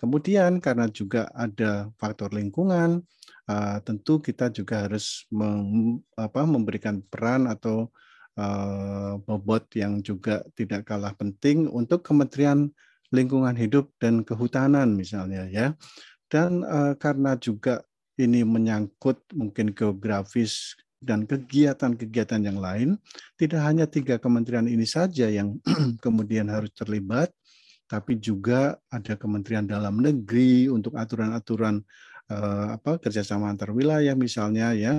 Kemudian 0.00 0.64
karena 0.64 0.88
juga 0.88 1.28
ada 1.36 1.92
faktor 2.00 2.32
lingkungan, 2.32 3.04
tentu 3.84 4.16
kita 4.16 4.48
juga 4.48 4.88
harus 4.88 5.28
memberikan 6.32 7.04
peran 7.04 7.44
atau 7.44 7.92
bobot 9.26 9.68
yang 9.76 10.00
juga 10.00 10.44
tidak 10.56 10.88
kalah 10.88 11.12
penting 11.12 11.68
untuk 11.68 12.00
Kementerian 12.00 12.72
Lingkungan 13.10 13.58
Hidup 13.58 13.90
dan 13.98 14.22
Kehutanan 14.22 14.94
misalnya 14.94 15.44
ya. 15.50 15.74
Dan 16.30 16.62
uh, 16.62 16.94
karena 16.94 17.34
juga 17.36 17.82
ini 18.14 18.46
menyangkut 18.46 19.18
mungkin 19.34 19.74
geografis 19.74 20.78
dan 21.00 21.24
kegiatan-kegiatan 21.24 22.44
yang 22.44 22.60
lain, 22.60 23.00
tidak 23.40 23.64
hanya 23.64 23.88
tiga 23.88 24.20
kementerian 24.20 24.68
ini 24.68 24.84
saja 24.84 25.32
yang 25.32 25.56
kemudian 26.04 26.46
harus 26.52 26.70
terlibat, 26.76 27.32
tapi 27.88 28.20
juga 28.20 28.76
ada 28.92 29.16
Kementerian 29.16 29.64
Dalam 29.64 29.98
Negeri 29.98 30.68
untuk 30.68 30.94
aturan-aturan 30.94 31.80
uh, 32.28 32.76
apa 32.76 33.00
kerjasama 33.00 33.48
antar 33.48 33.72
wilayah 33.72 34.12
misalnya 34.12 34.76
ya, 34.76 34.92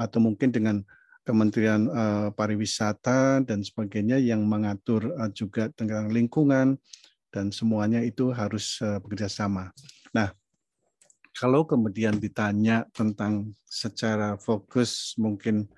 atau 0.00 0.18
mungkin 0.18 0.48
dengan 0.48 0.80
Kementerian 1.28 1.92
uh, 1.92 2.32
Pariwisata 2.32 3.44
dan 3.44 3.60
sebagainya 3.60 4.16
yang 4.16 4.48
mengatur 4.48 5.12
uh, 5.12 5.28
juga 5.28 5.68
tentang 5.76 6.08
lingkungan 6.08 6.80
dan 7.28 7.52
semuanya 7.52 8.00
itu 8.00 8.32
harus 8.32 8.80
uh, 8.80 8.96
bekerja 8.96 9.28
sama. 9.28 9.68
Nah, 10.16 10.32
kalau 11.36 11.68
kemudian 11.68 12.16
ditanya 12.16 12.88
tentang 12.96 13.52
secara 13.68 14.40
fokus 14.40 15.12
mungkin 15.20 15.68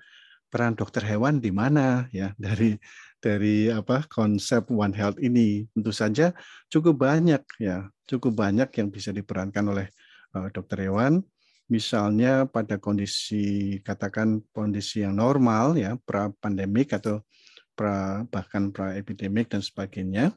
peran 0.47 0.71
dokter 0.71 1.03
hewan 1.03 1.43
di 1.43 1.51
mana 1.51 2.07
ya 2.15 2.31
dari 2.39 2.79
dari 3.19 3.67
apa 3.67 4.07
konsep 4.07 4.71
One 4.71 4.95
Health 4.95 5.19
ini 5.19 5.67
tentu 5.75 5.91
saja 5.91 6.31
cukup 6.71 7.03
banyak 7.03 7.43
ya 7.59 7.91
cukup 8.07 8.39
banyak 8.39 8.71
yang 8.79 8.87
bisa 8.87 9.11
diperankan 9.11 9.67
oleh 9.67 9.87
dokter 10.55 10.87
hewan 10.87 11.23
misalnya 11.71 12.43
pada 12.51 12.75
kondisi 12.75 13.79
katakan 13.79 14.43
kondisi 14.51 15.07
yang 15.07 15.15
normal 15.15 15.79
ya 15.79 15.95
pra 16.03 16.27
pandemik 16.43 16.91
atau 16.91 17.23
pra 17.71 18.27
bahkan 18.27 18.75
pra 18.75 18.99
epidemik 18.99 19.47
dan 19.47 19.63
sebagainya 19.63 20.35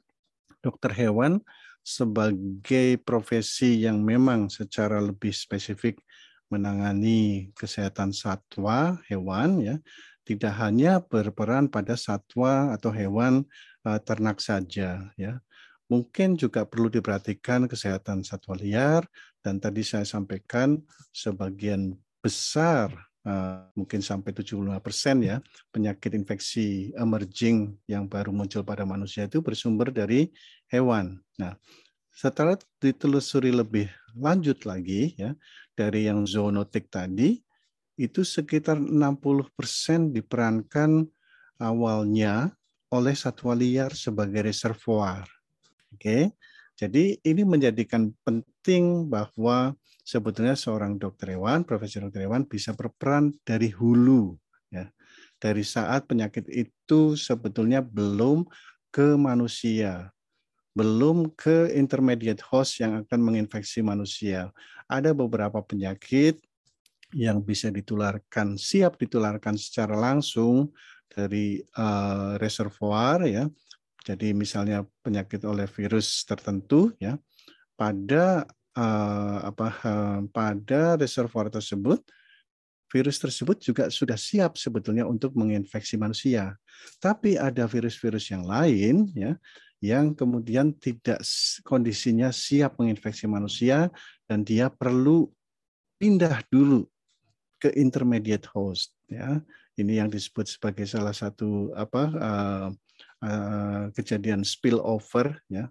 dokter 0.63 0.95
hewan 0.95 1.43
sebagai 1.83 3.03
profesi 3.03 3.83
yang 3.83 3.99
memang 3.99 4.47
secara 4.47 5.03
lebih 5.03 5.35
spesifik 5.35 5.99
menangani 6.47 7.51
kesehatan 7.59 8.15
satwa 8.15 9.03
hewan 9.11 9.59
ya 9.59 9.77
tidak 10.25 10.55
hanya 10.57 11.03
berperan 11.05 11.69
pada 11.69 11.99
satwa 11.99 12.73
atau 12.73 12.89
hewan 12.95 13.45
uh, 13.85 14.01
ternak 14.01 14.41
saja 14.41 15.13
ya. 15.21 15.43
Mungkin 15.93 16.41
juga 16.41 16.65
perlu 16.65 16.89
diperhatikan 16.89 17.69
kesehatan 17.69 18.25
satwa 18.25 18.57
liar 18.57 19.05
dan 19.45 19.61
tadi 19.61 19.85
saya 19.85 20.09
sampaikan 20.09 20.81
sebagian 21.13 21.93
besar 22.25 22.89
uh, 23.29 23.69
mungkin 23.77 24.01
sampai 24.01 24.33
75% 24.33 24.81
ya 25.21 25.45
penyakit 25.69 26.17
infeksi 26.17 26.89
emerging 26.97 27.77
yang 27.85 28.09
baru 28.09 28.33
muncul 28.33 28.65
pada 28.65 28.89
manusia 28.89 29.29
itu 29.29 29.45
bersumber 29.45 29.93
dari 29.93 30.33
hewan. 30.73 31.21
Nah, 31.37 31.53
setelah 32.15 32.57
ditelusuri 32.81 33.53
lebih 33.53 33.93
lanjut 34.17 34.65
lagi 34.65 35.13
ya 35.19 35.37
dari 35.75 36.07
yang 36.07 36.25
zoonotik 36.25 36.89
tadi 36.89 37.43
itu 37.99 38.23
sekitar 38.23 38.79
60% 38.79 40.15
diperankan 40.15 41.07
awalnya 41.59 42.55
oleh 42.91 43.15
satwa 43.15 43.55
liar 43.55 43.91
sebagai 43.95 44.47
reservoir. 44.47 45.34
Oke. 45.95 46.35
Jadi 46.75 47.23
ini 47.23 47.43
menjadikan 47.47 48.11
penting 48.27 49.07
bahwa 49.07 49.79
sebetulnya 50.03 50.59
seorang 50.59 50.99
dokter 50.99 51.39
hewan, 51.39 51.63
profesor 51.63 52.03
dokter 52.03 52.27
hewan 52.27 52.43
bisa 52.51 52.75
berperan 52.75 53.31
dari 53.47 53.71
hulu 53.71 54.35
ya. 54.75 54.91
Dari 55.39 55.63
saat 55.63 56.11
penyakit 56.11 56.51
itu 56.51 57.15
sebetulnya 57.15 57.79
belum 57.79 58.43
ke 58.91 59.15
manusia, 59.15 60.11
belum 60.75 61.31
ke 61.39 61.71
intermediate 61.79 62.43
host 62.43 62.83
yang 62.83 63.07
akan 63.07 63.21
menginfeksi 63.23 63.79
manusia. 63.79 64.51
Ada 64.91 65.15
beberapa 65.15 65.63
penyakit 65.63 66.43
yang 67.15 67.39
bisa 67.47 67.71
ditularkan 67.71 68.59
siap 68.59 68.99
ditularkan 68.99 69.55
secara 69.55 69.95
langsung 69.95 70.75
dari 71.07 71.63
uh, 71.79 72.35
reservoir 72.43 73.23
ya. 73.31 73.47
Jadi 74.05 74.37
misalnya 74.37 74.85
penyakit 75.01 75.41
oleh 75.49 75.65
virus 75.65 76.29
tertentu 76.29 76.93
ya 77.01 77.17
pada 77.73 78.45
uh, 78.77 79.39
apa 79.49 79.69
uh, 79.81 80.21
pada 80.29 81.01
reservoir 81.01 81.49
tersebut 81.49 82.05
virus 82.93 83.19
tersebut 83.19 83.59
juga 83.59 83.91
sudah 83.91 84.15
siap 84.15 84.55
sebetulnya 84.55 85.03
untuk 85.03 85.35
menginfeksi 85.35 85.99
manusia. 85.99 86.55
Tapi 87.03 87.35
ada 87.35 87.67
virus-virus 87.67 88.31
yang 88.31 88.47
lain 88.47 89.11
ya 89.17 89.35
yang 89.83 90.17
kemudian 90.17 90.73
tidak 90.81 91.21
kondisinya 91.67 92.33
siap 92.33 92.81
menginfeksi 92.81 93.29
manusia 93.29 93.93
dan 94.25 94.41
dia 94.41 94.73
perlu 94.73 95.29
pindah 95.99 96.41
dulu 96.49 96.89
ke 97.61 97.69
intermediate 97.77 98.49
host 98.53 98.97
ya 99.13 99.45
ini 99.77 100.01
yang 100.01 100.09
disebut 100.09 100.49
sebagai 100.49 100.89
salah 100.89 101.13
satu 101.13 101.69
apa 101.77 102.03
uh, 102.17 102.69
kejadian 103.95 104.43
spillover 104.43 105.39
ya. 105.47 105.71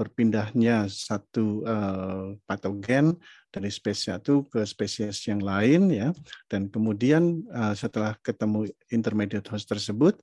Berpindahnya 0.00 0.88
satu 0.88 1.60
uh, 1.68 2.32
patogen 2.48 3.20
dari 3.52 3.68
spesies 3.68 4.08
satu 4.08 4.48
ke 4.48 4.64
spesies 4.64 5.20
yang 5.28 5.44
lain 5.44 5.92
ya. 5.92 6.08
Dan 6.48 6.72
kemudian 6.72 7.44
uh, 7.52 7.76
setelah 7.76 8.16
ketemu 8.24 8.64
intermediate 8.88 9.44
host 9.52 9.68
tersebut 9.68 10.16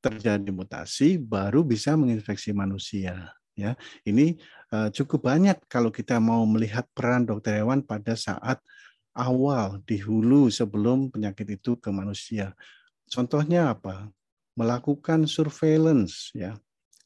terjadi 0.00 0.48
mutasi 0.48 1.20
baru 1.20 1.60
bisa 1.60 1.92
menginfeksi 1.92 2.56
manusia 2.56 3.34
ya. 3.52 3.76
Ini 4.06 4.38
cukup 4.94 5.26
banyak 5.26 5.64
kalau 5.66 5.90
kita 5.90 6.22
mau 6.22 6.46
melihat 6.46 6.86
peran 6.94 7.26
dokter 7.26 7.58
hewan 7.58 7.82
pada 7.82 8.14
saat 8.14 8.62
awal 9.16 9.82
di 9.82 9.98
hulu 9.98 10.46
sebelum 10.48 11.10
penyakit 11.10 11.58
itu 11.58 11.74
ke 11.74 11.90
manusia. 11.90 12.54
Contohnya 13.10 13.74
apa 13.74 14.06
melakukan 14.58 15.30
surveillance 15.30 16.34
ya 16.34 16.58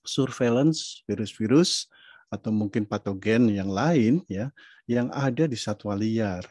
surveillance 0.08 1.04
virus-virus 1.04 1.86
atau 2.32 2.48
mungkin 2.48 2.88
patogen 2.88 3.52
yang 3.52 3.68
lain 3.68 4.24
ya 4.24 4.48
yang 4.88 5.12
ada 5.12 5.44
di 5.44 5.54
satwa 5.54 5.92
liar 5.92 6.42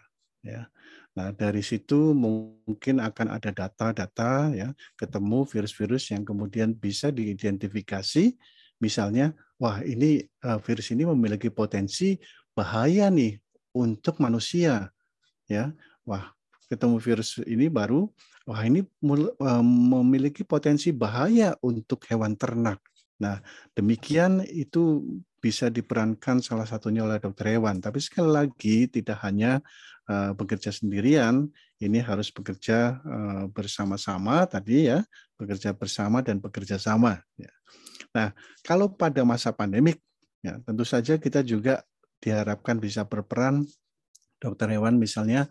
ya. 0.45 0.69
Nah, 1.11 1.35
dari 1.35 1.59
situ 1.59 2.15
mungkin 2.15 3.03
akan 3.03 3.35
ada 3.35 3.51
data-data 3.51 4.47
ya, 4.55 4.71
ketemu 4.95 5.43
virus-virus 5.43 6.15
yang 6.15 6.23
kemudian 6.23 6.71
bisa 6.71 7.11
diidentifikasi 7.11 8.31
misalnya 8.79 9.35
wah 9.59 9.83
ini 9.83 10.23
uh, 10.47 10.55
virus 10.63 10.95
ini 10.95 11.03
memiliki 11.03 11.51
potensi 11.51 12.15
bahaya 12.55 13.11
nih 13.11 13.35
untuk 13.75 14.23
manusia 14.23 14.87
ya. 15.51 15.75
Wah, 16.07 16.31
ketemu 16.71 16.95
virus 17.03 17.35
ini 17.43 17.67
baru 17.67 18.07
wah 18.47 18.63
ini 18.63 18.79
uh, 18.81 19.65
memiliki 19.65 20.47
potensi 20.47 20.95
bahaya 20.95 21.51
untuk 21.59 22.07
hewan 22.07 22.39
ternak. 22.39 22.79
Nah, 23.21 23.37
demikian 23.77 24.41
itu 24.49 25.03
bisa 25.37 25.69
diperankan 25.69 26.41
salah 26.41 26.65
satunya 26.65 27.05
oleh 27.05 27.21
dokter 27.21 27.53
hewan. 27.57 27.77
Tapi 27.77 28.01
sekali 28.01 28.29
lagi 28.33 28.89
tidak 28.89 29.21
hanya 29.21 29.61
uh, 30.09 30.33
bekerja 30.33 30.73
sendirian, 30.73 31.49
ini 31.77 32.01
harus 32.01 32.33
bekerja 32.33 32.97
uh, 33.01 33.45
bersama-sama 33.53 34.45
tadi 34.49 34.89
ya, 34.89 35.05
bekerja 35.37 35.77
bersama 35.77 36.25
dan 36.25 36.41
bekerja 36.41 36.81
sama. 36.81 37.21
Ya. 37.37 37.53
Nah, 38.13 38.33
kalau 38.65 38.89
pada 38.89 39.21
masa 39.21 39.53
pandemik, 39.53 40.01
ya 40.41 40.57
tentu 40.65 40.81
saja 40.81 41.21
kita 41.21 41.45
juga 41.45 41.85
diharapkan 42.21 42.77
bisa 42.77 43.05
berperan 43.05 43.65
dokter 44.41 44.73
hewan 44.73 44.97
misalnya 44.97 45.45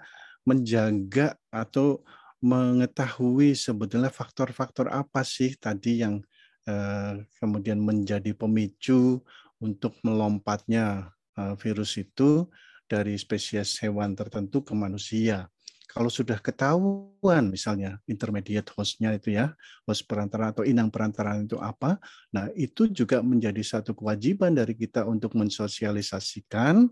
menjaga 0.44 1.36
atau 1.52 2.00
mengetahui 2.40 3.52
sebetulnya 3.52 4.08
faktor-faktor 4.08 4.88
apa 4.88 5.20
sih 5.20 5.54
tadi 5.60 6.00
yang 6.00 6.24
eh, 6.64 7.20
kemudian 7.36 7.76
menjadi 7.80 8.32
pemicu 8.32 9.20
untuk 9.60 10.00
melompatnya 10.00 11.12
eh, 11.36 11.54
virus 11.60 12.00
itu 12.00 12.48
dari 12.88 13.14
spesies 13.14 13.78
hewan 13.84 14.16
tertentu 14.16 14.64
ke 14.66 14.72
manusia. 14.74 15.46
Kalau 15.90 16.06
sudah 16.06 16.38
ketahuan 16.38 17.50
misalnya 17.50 17.98
intermediate 18.06 18.70
hostnya 18.78 19.10
itu 19.10 19.34
ya, 19.34 19.50
host 19.86 20.06
perantara 20.06 20.54
atau 20.54 20.62
inang 20.62 20.86
perantara 20.86 21.34
itu 21.42 21.58
apa, 21.58 21.98
nah 22.30 22.46
itu 22.54 22.86
juga 22.86 23.18
menjadi 23.26 23.58
satu 23.58 23.98
kewajiban 23.98 24.54
dari 24.54 24.78
kita 24.78 25.02
untuk 25.02 25.34
mensosialisasikan, 25.34 26.86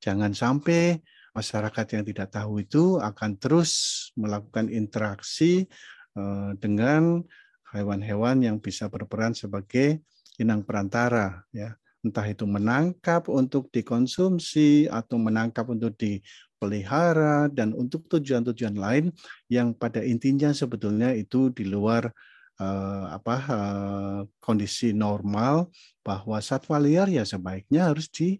jangan 0.00 0.32
sampai 0.32 0.96
masyarakat 1.38 1.86
yang 1.94 2.04
tidak 2.04 2.28
tahu 2.34 2.66
itu 2.66 2.98
akan 2.98 3.38
terus 3.38 3.70
melakukan 4.18 4.66
interaksi 4.66 5.70
eh, 6.18 6.50
dengan 6.58 7.22
hewan-hewan 7.70 8.42
yang 8.42 8.56
bisa 8.58 8.90
berperan 8.90 9.38
sebagai 9.38 10.02
inang 10.42 10.66
perantara 10.66 11.46
ya. 11.54 11.78
Entah 11.98 12.26
itu 12.30 12.46
menangkap 12.46 13.26
untuk 13.26 13.74
dikonsumsi 13.74 14.86
atau 14.86 15.18
menangkap 15.18 15.66
untuk 15.66 15.98
dipelihara 15.98 17.50
dan 17.50 17.74
untuk 17.74 18.06
tujuan-tujuan 18.06 18.78
lain 18.78 19.10
yang 19.50 19.74
pada 19.74 20.06
intinya 20.06 20.54
sebetulnya 20.54 21.10
itu 21.10 21.50
di 21.50 21.66
luar 21.66 22.06
uh, 22.62 23.04
apa 23.18 23.36
uh, 23.50 24.20
kondisi 24.38 24.94
normal 24.94 25.74
bahwa 26.06 26.38
satwa 26.38 26.78
liar 26.78 27.10
ya 27.10 27.26
sebaiknya 27.26 27.90
harus 27.90 28.06
di 28.06 28.38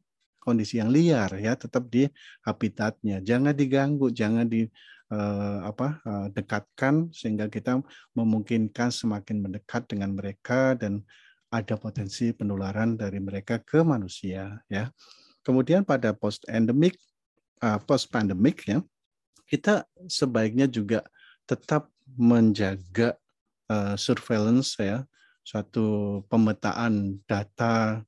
kondisi 0.48 0.80
yang 0.80 0.88
liar 0.88 1.28
ya 1.36 1.52
tetap 1.52 1.84
di 1.92 2.08
habitatnya 2.40 3.20
jangan 3.20 3.52
diganggu 3.52 4.08
jangan 4.08 4.48
di 4.48 4.64
uh, 5.12 5.58
apa 5.68 6.00
uh, 6.04 6.26
dekatkan 6.32 7.12
sehingga 7.12 7.52
kita 7.52 7.80
memungkinkan 8.16 8.88
semakin 8.88 9.44
mendekat 9.44 9.84
dengan 9.88 10.16
mereka 10.16 10.72
dan 10.76 11.04
ada 11.48 11.80
potensi 11.80 12.32
penularan 12.36 12.96
dari 13.00 13.16
mereka 13.24 13.56
ke 13.56 13.80
manusia 13.80 14.60
ya. 14.68 14.92
Kemudian 15.40 15.80
pada 15.80 16.12
post 16.12 16.44
endemik 16.44 17.00
uh, 17.64 17.80
post 17.80 18.12
pandemic 18.12 18.68
ya 18.68 18.84
kita 19.48 19.88
sebaiknya 20.04 20.68
juga 20.68 21.00
tetap 21.48 21.88
menjaga 22.04 23.16
uh, 23.72 23.96
surveillance 23.96 24.76
ya 24.76 25.08
satu 25.40 26.20
pemetaan 26.28 27.24
data 27.24 28.04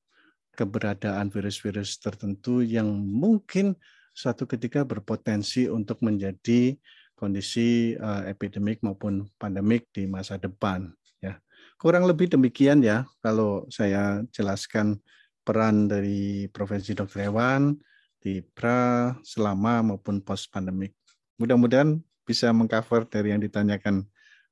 keberadaan 0.61 1.33
virus-virus 1.33 1.96
tertentu 1.96 2.61
yang 2.61 2.92
mungkin 3.01 3.73
suatu 4.12 4.44
ketika 4.44 4.85
berpotensi 4.85 5.73
untuk 5.73 6.05
menjadi 6.05 6.77
kondisi 7.16 7.96
uh, 7.96 8.29
epidemik 8.29 8.85
maupun 8.85 9.25
pandemik 9.40 9.88
di 9.96 10.05
masa 10.05 10.37
depan 10.37 10.92
ya 11.25 11.40
Kurang 11.81 12.05
lebih 12.05 12.29
demikian 12.29 12.85
ya 12.85 13.09
kalau 13.25 13.64
saya 13.73 14.20
jelaskan 14.37 15.01
peran 15.40 15.88
dari 15.88 16.44
profesi 16.53 16.92
dokter 16.92 17.25
hewan 17.25 17.73
di 18.20 18.44
pra, 18.44 19.16
selama 19.25 19.81
maupun 19.81 20.20
post 20.20 20.53
pandemik. 20.53 20.92
Mudah-mudahan 21.40 21.96
bisa 22.29 22.53
mengcover 22.53 23.09
dari 23.09 23.33
yang 23.33 23.40
ditanyakan 23.40 24.05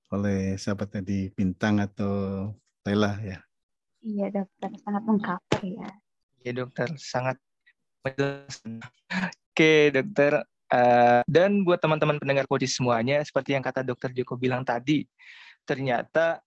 oleh 0.09 0.57
sahabat 0.57 0.89
tadi 0.89 1.29
Bintang 1.37 1.85
atau 1.85 2.49
Lela 2.89 3.21
ya. 3.21 3.45
Iya 4.03 4.27
dokter, 4.31 4.71
sangat 4.83 5.03
mengcover 5.05 5.61
ya. 5.63 5.91
Iya 6.45 6.53
dokter, 6.65 6.89
sangat 6.99 7.37
Oke 9.59 9.91
dokter, 9.91 10.33
uh, 10.71 11.21
dan 11.27 11.67
buat 11.67 11.83
teman-teman 11.83 12.17
pendengar 12.17 12.47
koji 12.47 12.71
semuanya, 12.71 13.19
seperti 13.27 13.59
yang 13.59 13.65
kata 13.65 13.83
dokter 13.83 14.15
Joko 14.15 14.39
bilang 14.39 14.63
tadi, 14.63 15.05
ternyata 15.67 16.41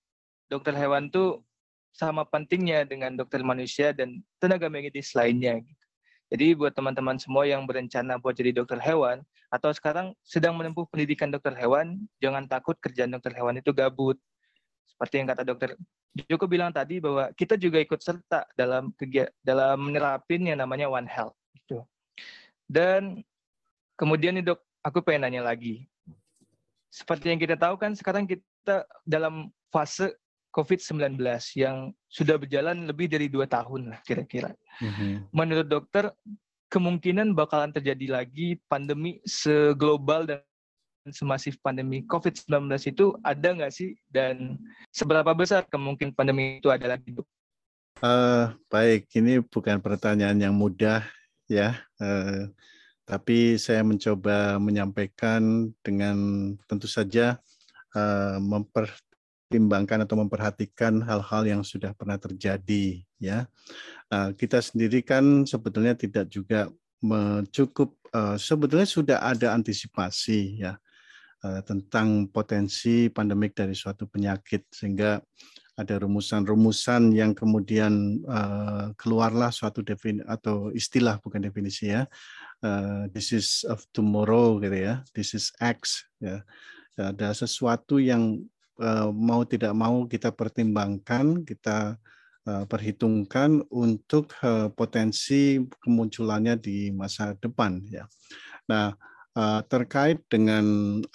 dokter 0.47 0.71
hewan 0.73 1.11
tuh 1.11 1.43
sama 1.91 2.23
pentingnya 2.23 2.87
dengan 2.87 3.19
dokter 3.19 3.43
manusia 3.43 3.91
dan 3.91 4.23
tenaga 4.39 4.71
medis 4.71 5.11
lainnya. 5.11 5.59
Gitu. 5.59 5.83
Jadi 6.31 6.47
buat 6.55 6.71
teman-teman 6.71 7.19
semua 7.19 7.43
yang 7.43 7.67
berencana 7.67 8.15
buat 8.15 8.31
jadi 8.31 8.55
dokter 8.55 8.79
hewan 8.79 9.19
atau 9.51 9.75
sekarang 9.75 10.15
sedang 10.23 10.55
menempuh 10.55 10.87
pendidikan 10.87 11.27
dokter 11.27 11.51
hewan, 11.51 11.99
jangan 12.23 12.47
takut 12.47 12.79
kerjaan 12.79 13.11
dokter 13.11 13.35
hewan 13.35 13.59
itu 13.59 13.75
gabut. 13.75 14.15
Seperti 14.87 15.19
yang 15.19 15.27
kata 15.27 15.43
dokter 15.43 15.75
Joko 16.27 16.43
bilang 16.43 16.75
tadi 16.75 16.99
bahwa 16.99 17.31
kita 17.31 17.55
juga 17.55 17.79
ikut 17.79 18.03
serta 18.03 18.43
dalam 18.59 18.91
kegiatan 18.99 19.31
dalam 19.39 19.79
menerapin 19.79 20.43
yang 20.43 20.59
namanya 20.59 20.91
One 20.91 21.07
Health. 21.07 21.35
Gitu. 21.55 21.79
Dan 22.67 23.23
kemudian 23.95 24.35
nih 24.35 24.51
dok, 24.51 24.59
aku 24.83 24.99
pengen 24.99 25.27
nanya 25.27 25.47
lagi. 25.47 25.87
Seperti 26.91 27.31
yang 27.31 27.39
kita 27.39 27.55
tahu 27.55 27.79
kan 27.79 27.95
sekarang 27.95 28.27
kita 28.27 28.83
dalam 29.07 29.47
fase 29.71 30.11
COVID-19 30.51 31.15
yang 31.55 31.95
sudah 32.11 32.35
berjalan 32.35 32.83
lebih 32.83 33.07
dari 33.07 33.31
dua 33.31 33.47
tahun 33.47 33.95
lah 33.95 33.99
kira-kira. 34.03 34.51
Mm-hmm. 34.83 35.31
Menurut 35.31 35.67
dokter, 35.71 36.11
kemungkinan 36.67 37.31
bakalan 37.31 37.71
terjadi 37.71 38.19
lagi 38.19 38.59
pandemi 38.67 39.23
seglobal 39.23 40.27
dan 40.27 40.43
semasif 41.09 41.57
pandemi 41.57 42.05
COVID-19 42.05 42.69
itu 42.85 43.17
ada 43.25 43.49
nggak 43.57 43.73
sih? 43.73 43.97
Dan 44.05 44.61
seberapa 44.93 45.33
besar 45.33 45.65
kemungkinan 45.65 46.13
pandemi 46.13 46.61
itu 46.61 46.69
ada 46.69 46.93
lagi? 46.93 47.17
Uh, 48.01 48.53
baik, 48.69 49.09
ini 49.17 49.41
bukan 49.41 49.81
pertanyaan 49.81 50.37
yang 50.37 50.53
mudah 50.53 51.01
ya. 51.49 51.81
Uh, 51.97 52.53
tapi 53.09 53.57
saya 53.57 53.81
mencoba 53.81 54.61
menyampaikan 54.61 55.73
dengan 55.81 56.17
tentu 56.69 56.85
saja 56.85 57.41
uh, 57.97 58.37
memper 58.37 58.93
mempertimbangkan 59.51 60.07
atau 60.07 60.15
memperhatikan 60.15 61.03
hal-hal 61.03 61.43
yang 61.43 61.59
sudah 61.59 61.91
pernah 61.91 62.15
terjadi 62.15 63.03
ya 63.19 63.51
kita 64.39 64.63
sendiri 64.63 65.03
kan 65.03 65.43
sebetulnya 65.43 65.91
tidak 65.91 66.31
juga 66.31 66.71
cukup 67.51 67.99
sebetulnya 68.39 68.87
sudah 68.87 69.19
ada 69.19 69.51
antisipasi 69.51 70.63
ya 70.63 70.79
tentang 71.41 72.29
potensi 72.29 73.09
pandemik 73.09 73.57
dari 73.57 73.73
suatu 73.73 74.05
penyakit 74.05 74.69
sehingga 74.69 75.17
ada 75.81 75.97
rumusan-rumusan 76.03 77.15
yang 77.15 77.33
kemudian 77.33 78.21
uh, 78.29 78.93
keluarlah 78.99 79.49
suatu 79.49 79.81
defini 79.81 80.21
atau 80.29 80.69
istilah 80.69 81.17
bukan 81.17 81.41
definisi 81.41 81.89
ya. 81.89 82.05
Uh, 82.61 83.09
this 83.09 83.33
is 83.33 83.65
of 83.65 83.81
tomorrow 83.89 84.61
gitu 84.61 84.77
ya. 84.77 85.01
This 85.17 85.33
is 85.33 85.49
X 85.57 86.05
ya. 86.21 86.45
Ada 86.99 87.33
sesuatu 87.33 87.97
yang 87.97 88.45
uh, 88.77 89.09
mau 89.09 89.41
tidak 89.47 89.73
mau 89.73 90.05
kita 90.05 90.29
pertimbangkan, 90.29 91.41
kita 91.47 91.97
uh, 92.45 92.63
perhitungkan 92.69 93.65
untuk 93.73 94.29
uh, 94.45 94.69
potensi 94.69 95.63
kemunculannya 95.81 96.59
di 96.61 96.93
masa 96.93 97.33
depan 97.39 97.81
ya. 97.89 98.05
Nah, 98.69 98.93
uh, 99.35 99.61
terkait 99.67 100.19
dengan 100.27 100.65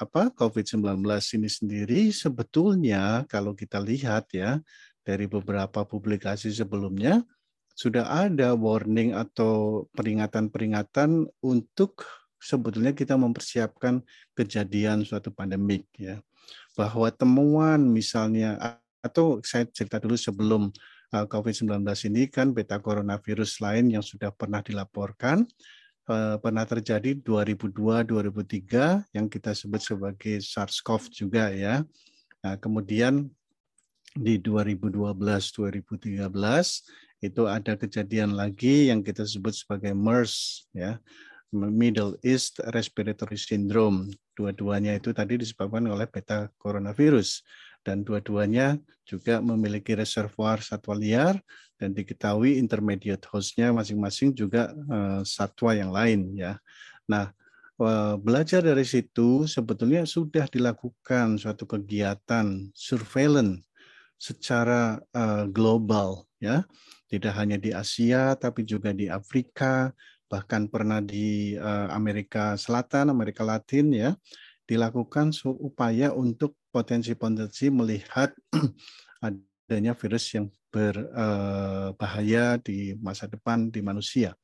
apa 0.01 0.33
COVID-19 0.33 1.03
ini 1.37 1.49
sendiri 1.51 2.01
sebetulnya 2.13 3.25
kalau 3.29 3.53
kita 3.53 3.81
lihat 3.81 4.33
ya 4.33 4.61
dari 5.07 5.31
beberapa 5.31 5.87
publikasi 5.87 6.51
sebelumnya 6.51 7.23
sudah 7.77 8.09
ada 8.09 8.57
warning 8.57 9.13
atau 9.13 9.85
peringatan-peringatan 9.93 11.29
untuk 11.45 12.09
sebetulnya 12.41 12.97
kita 12.97 13.21
mempersiapkan 13.21 14.01
kejadian 14.33 15.05
suatu 15.05 15.29
pandemik 15.29 15.85
ya. 16.01 16.17
Bahwa 16.73 17.13
temuan 17.13 17.85
misalnya 17.85 18.81
atau 19.05 19.45
saya 19.45 19.69
cerita 19.69 20.01
dulu 20.01 20.17
sebelum 20.17 20.73
uh, 21.13 21.27
COVID-19 21.29 21.85
ini 22.09 22.33
kan 22.33 22.57
beta 22.57 22.81
coronavirus 22.81 23.61
lain 23.61 23.93
yang 23.93 24.03
sudah 24.03 24.33
pernah 24.33 24.65
dilaporkan 24.65 25.45
Eh, 26.07 26.39
pernah 26.39 26.63
terjadi 26.63 27.19
2002-2003 27.19 29.11
yang 29.11 29.27
kita 29.27 29.51
sebut 29.51 29.83
sebagai 29.83 30.39
SARS-CoV 30.39 31.11
juga 31.11 31.51
ya. 31.51 31.83
Nah, 32.47 32.55
kemudian 32.63 33.27
di 34.15 34.39
2012-2013 34.39 36.31
itu 37.27 37.43
ada 37.51 37.75
kejadian 37.75 38.39
lagi 38.39 38.87
yang 38.87 39.03
kita 39.03 39.27
sebut 39.27 39.51
sebagai 39.51 39.99
MERS 39.99 40.71
ya. 40.71 41.03
Middle 41.51 42.15
East 42.23 42.63
Respiratory 42.71 43.35
Syndrome. 43.35 44.07
Dua-duanya 44.39 44.95
itu 44.95 45.11
tadi 45.11 45.43
disebabkan 45.43 45.91
oleh 45.91 46.07
beta 46.07 46.55
coronavirus 46.63 47.43
dan 47.87 48.03
dua-duanya 48.03 48.83
juga 49.07 49.39
memiliki 49.39 49.95
reservoir 49.95 50.59
satwa 50.59 50.99
liar 50.99 51.39
dan 51.79 51.95
diketahui 51.95 52.59
intermediate 52.59 53.23
hostnya 53.31 53.71
masing-masing 53.71 54.35
juga 54.35 54.75
uh, 54.91 55.23
satwa 55.23 55.71
yang 55.71 55.95
lain 55.95 56.35
ya. 56.35 56.59
Nah, 57.07 57.31
uh, 57.79 58.19
belajar 58.19 58.67
dari 58.67 58.83
situ 58.83 59.47
sebetulnya 59.47 60.03
sudah 60.03 60.51
dilakukan 60.51 61.39
suatu 61.39 61.63
kegiatan 61.63 62.75
surveillance 62.75 63.63
secara 64.19 64.99
uh, 65.15 65.47
global 65.47 66.27
ya. 66.43 66.67
Tidak 67.07 67.31
hanya 67.39 67.55
di 67.55 67.71
Asia 67.71 68.35
tapi 68.35 68.67
juga 68.67 68.91
di 68.91 69.07
Afrika, 69.07 69.95
bahkan 70.27 70.67
pernah 70.67 70.99
di 70.99 71.55
Amerika 71.95 72.59
Selatan, 72.59 73.15
Amerika 73.15 73.47
Latin 73.47 73.95
ya. 73.95 74.11
Dilakukan 74.67 75.31
upaya 75.47 76.11
untuk 76.11 76.59
potensi-potensi 76.75 77.71
melihat 77.71 78.35
adanya 79.27 79.95
virus 79.95 80.35
yang 80.35 80.51
berbahaya 80.75 82.61
di 82.61 82.93
masa 83.01 83.31
depan 83.31 83.71
di 83.73 83.81
manusia. 83.81 84.35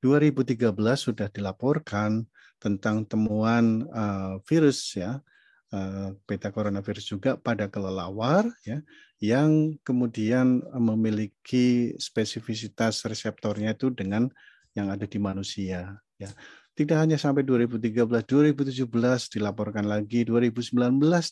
2013 0.00 0.72
sudah 0.96 1.28
dilaporkan 1.28 2.24
tentang 2.62 3.04
temuan 3.04 3.84
uh, 3.90 4.38
virus 4.46 4.94
ya 4.94 5.18
uh, 5.74 6.14
beta 6.24 6.54
coronavirus 6.54 7.18
juga 7.18 7.34
pada 7.34 7.66
kelelawar 7.66 8.46
ya 8.62 8.78
yang 9.18 9.74
kemudian 9.82 10.62
memiliki 10.78 11.94
spesifisitas 11.98 13.02
reseptornya 13.02 13.74
itu 13.74 13.90
dengan 13.90 14.30
yang 14.72 14.88
ada 14.88 15.04
di 15.04 15.18
manusia 15.18 15.98
ya. 16.16 16.30
Tidak 16.72 16.96
hanya 16.96 17.20
sampai 17.20 17.44
2013, 17.44 18.24
2017 18.24 18.88
dilaporkan 19.36 19.84
lagi, 19.84 20.24
2019 20.24 20.72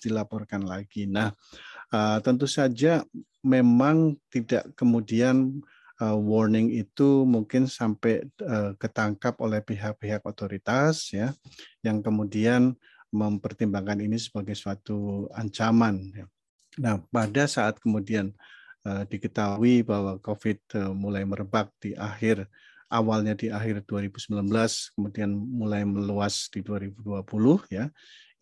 dilaporkan 0.04 0.68
lagi. 0.68 1.08
Nah, 1.08 1.32
uh, 1.96 2.20
tentu 2.20 2.44
saja 2.44 3.00
memang 3.40 4.20
tidak 4.28 4.68
kemudian 4.76 5.64
uh, 5.96 6.12
warning 6.12 6.68
itu 6.76 7.24
mungkin 7.24 7.64
sampai 7.64 8.28
uh, 8.44 8.76
ketangkap 8.76 9.40
oleh 9.40 9.64
pihak-pihak 9.64 10.20
otoritas 10.28 11.08
ya 11.08 11.32
yang 11.80 12.04
kemudian 12.04 12.76
mempertimbangkan 13.08 14.04
ini 14.04 14.20
sebagai 14.20 14.52
suatu 14.52 15.24
ancaman. 15.32 16.04
Ya. 16.12 16.26
Nah, 16.84 16.94
pada 17.08 17.48
saat 17.48 17.80
kemudian 17.80 18.32
diketahui 18.80 19.84
bahwa 19.84 20.16
COVID 20.24 20.88
mulai 20.96 21.20
merebak 21.28 21.68
di 21.84 21.92
akhir 21.92 22.48
awalnya 22.90 23.38
di 23.38 23.48
akhir 23.48 23.86
2019, 23.86 24.50
kemudian 24.98 25.30
mulai 25.30 25.86
meluas 25.86 26.50
di 26.50 26.60
2020 26.60 27.22
ya, 27.70 27.86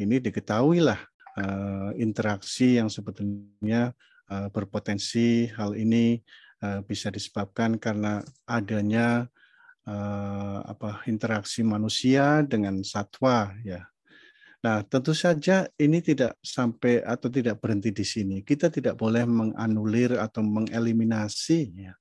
ini 0.00 0.16
diketahuilah 0.18 1.00
uh, 1.36 1.90
interaksi 2.00 2.80
yang 2.80 2.88
sebetulnya 2.88 3.92
uh, 4.32 4.48
berpotensi 4.48 5.52
hal 5.52 5.76
ini 5.76 6.18
uh, 6.64 6.80
bisa 6.80 7.12
disebabkan 7.12 7.76
karena 7.76 8.24
adanya 8.48 9.28
uh, 9.84 10.64
apa 10.64 11.04
interaksi 11.04 11.60
manusia 11.60 12.40
dengan 12.42 12.80
satwa 12.80 13.52
ya. 13.62 13.84
Nah, 14.58 14.82
tentu 14.82 15.14
saja 15.14 15.70
ini 15.78 16.02
tidak 16.02 16.34
sampai 16.42 16.98
atau 17.06 17.30
tidak 17.30 17.62
berhenti 17.62 17.94
di 17.94 18.02
sini. 18.02 18.36
Kita 18.42 18.66
tidak 18.66 18.98
boleh 18.98 19.22
menganulir 19.22 20.18
atau 20.18 20.42
mengeliminasi 20.42 21.78
ya, 21.78 21.94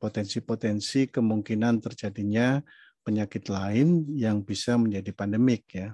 potensi-potensi 0.00 1.12
kemungkinan 1.12 1.84
terjadinya 1.84 2.56
penyakit 3.04 3.52
lain 3.52 4.08
yang 4.16 4.40
bisa 4.40 4.80
menjadi 4.80 5.12
pandemik 5.12 5.68
ya. 5.76 5.92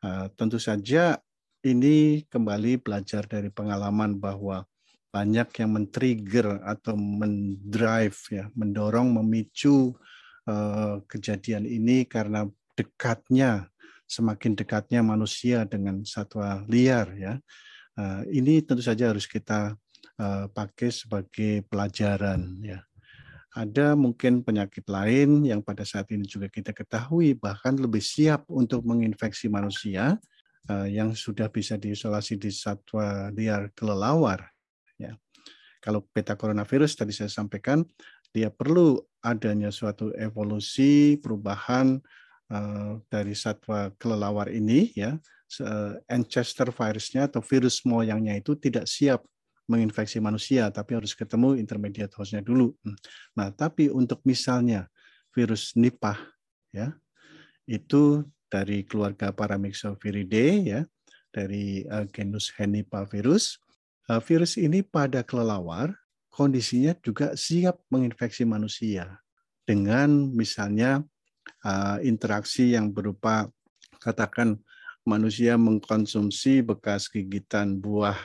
Uh, 0.00 0.28
tentu 0.36 0.56
saja 0.56 1.20
ini 1.64 2.24
kembali 2.28 2.80
belajar 2.80 3.24
dari 3.24 3.48
pengalaman 3.48 4.16
bahwa 4.20 4.64
banyak 5.08 5.48
yang 5.62 5.70
men-trigger 5.76 6.60
atau 6.64 6.96
mendrive 6.96 8.18
ya, 8.32 8.44
mendorong, 8.56 9.14
memicu 9.20 9.94
uh, 10.48 11.00
kejadian 11.08 11.64
ini 11.64 12.04
karena 12.04 12.44
dekatnya 12.74 13.70
semakin 14.04 14.52
dekatnya 14.58 15.00
manusia 15.00 15.64
dengan 15.64 16.04
satwa 16.04 16.64
liar 16.68 17.08
ya. 17.16 17.34
Uh, 17.94 18.26
ini 18.28 18.60
tentu 18.64 18.80
saja 18.80 19.12
harus 19.12 19.28
kita 19.28 19.76
pakai 20.54 20.94
sebagai 20.94 21.66
pelajaran 21.66 22.62
ya. 22.62 22.78
Ada 23.54 23.94
mungkin 23.94 24.42
penyakit 24.42 24.82
lain 24.90 25.46
yang 25.46 25.62
pada 25.62 25.86
saat 25.86 26.10
ini 26.10 26.26
juga 26.26 26.50
kita 26.50 26.74
ketahui 26.74 27.38
bahkan 27.38 27.78
lebih 27.78 28.02
siap 28.02 28.42
untuk 28.50 28.82
menginfeksi 28.82 29.46
manusia 29.46 30.18
Eh, 30.64 30.96
yang 30.96 31.12
sudah 31.12 31.52
bisa 31.52 31.76
diisolasi 31.76 32.40
di 32.40 32.48
satwa 32.48 33.28
liar 33.36 33.68
kelelawar. 33.76 34.48
Ya. 34.96 35.12
Kalau 35.76 36.00
beta 36.08 36.40
coronavirus 36.40 36.96
tadi 36.96 37.12
saya 37.12 37.28
sampaikan, 37.28 37.84
dia 38.32 38.48
perlu 38.48 38.96
adanya 39.20 39.68
suatu 39.68 40.08
evolusi 40.16 41.20
perubahan 41.20 42.00
uh, 42.48 42.96
dari 43.12 43.36
satwa 43.36 43.92
kelelawar 44.00 44.48
ini 44.52 44.92
ya 44.96 45.16
Ancestor 46.10 46.72
virusnya 46.72 47.28
atau 47.30 47.44
virus 47.44 47.84
moyangnya 47.84 48.36
itu 48.40 48.56
tidak 48.56 48.88
siap 48.88 49.22
menginfeksi 49.64 50.20
manusia 50.20 50.68
tapi 50.68 50.96
harus 50.96 51.16
ketemu 51.16 51.56
intermediate 51.56 52.12
hostnya 52.16 52.44
dulu. 52.44 52.72
Hmm. 52.84 52.96
Nah, 53.36 53.48
tapi 53.52 53.88
untuk 53.88 54.20
misalnya 54.28 54.88
virus 55.32 55.74
Nipah 55.74 56.18
ya 56.70 56.94
itu 57.64 58.22
dari 58.52 58.84
keluarga 58.84 59.32
Paramyxoviridae 59.32 60.52
ya 60.62 60.80
dari 61.34 61.82
uh, 61.90 62.06
genus 62.12 62.52
Henipavirus. 62.54 63.58
Uh, 64.04 64.20
virus 64.20 64.60
ini 64.60 64.84
pada 64.84 65.24
kelelawar 65.24 65.96
kondisinya 66.28 66.92
juga 67.00 67.32
siap 67.34 67.80
menginfeksi 67.88 68.44
manusia 68.44 69.16
dengan 69.64 70.28
misalnya 70.34 71.00
uh, 71.64 71.98
interaksi 72.04 72.76
yang 72.76 72.92
berupa 72.92 73.48
katakan 73.96 74.60
manusia 75.08 75.56
mengkonsumsi 75.56 76.60
bekas 76.60 77.08
gigitan 77.08 77.80
buah 77.80 78.16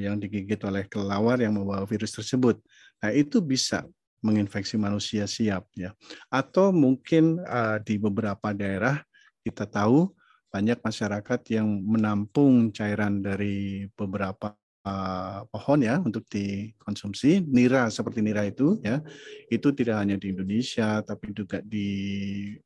yang 0.00 0.18
digigit 0.18 0.58
oleh 0.64 0.88
kelelawar 0.90 1.38
yang 1.38 1.54
membawa 1.54 1.86
virus 1.86 2.16
tersebut. 2.16 2.58
Nah, 2.98 3.14
itu 3.14 3.38
bisa 3.38 3.86
menginfeksi 4.22 4.74
manusia 4.74 5.24
siap 5.30 5.66
ya. 5.78 5.94
Atau 6.26 6.74
mungkin 6.74 7.38
uh, 7.46 7.78
di 7.78 7.98
beberapa 8.00 8.50
daerah 8.50 8.98
kita 9.46 9.64
tahu 9.70 10.10
banyak 10.48 10.80
masyarakat 10.80 11.40
yang 11.52 11.68
menampung 11.84 12.72
cairan 12.72 13.20
dari 13.20 13.86
beberapa 13.92 14.56
uh, 14.88 15.44
pohon 15.52 15.84
ya 15.84 16.00
untuk 16.00 16.24
dikonsumsi 16.26 17.44
nira 17.44 17.92
seperti 17.92 18.24
nira 18.24 18.48
itu 18.48 18.80
ya 18.80 19.04
itu 19.52 19.68
tidak 19.76 20.00
hanya 20.00 20.16
di 20.16 20.32
Indonesia 20.32 21.04
tapi 21.04 21.36
juga 21.36 21.60
di 21.60 21.88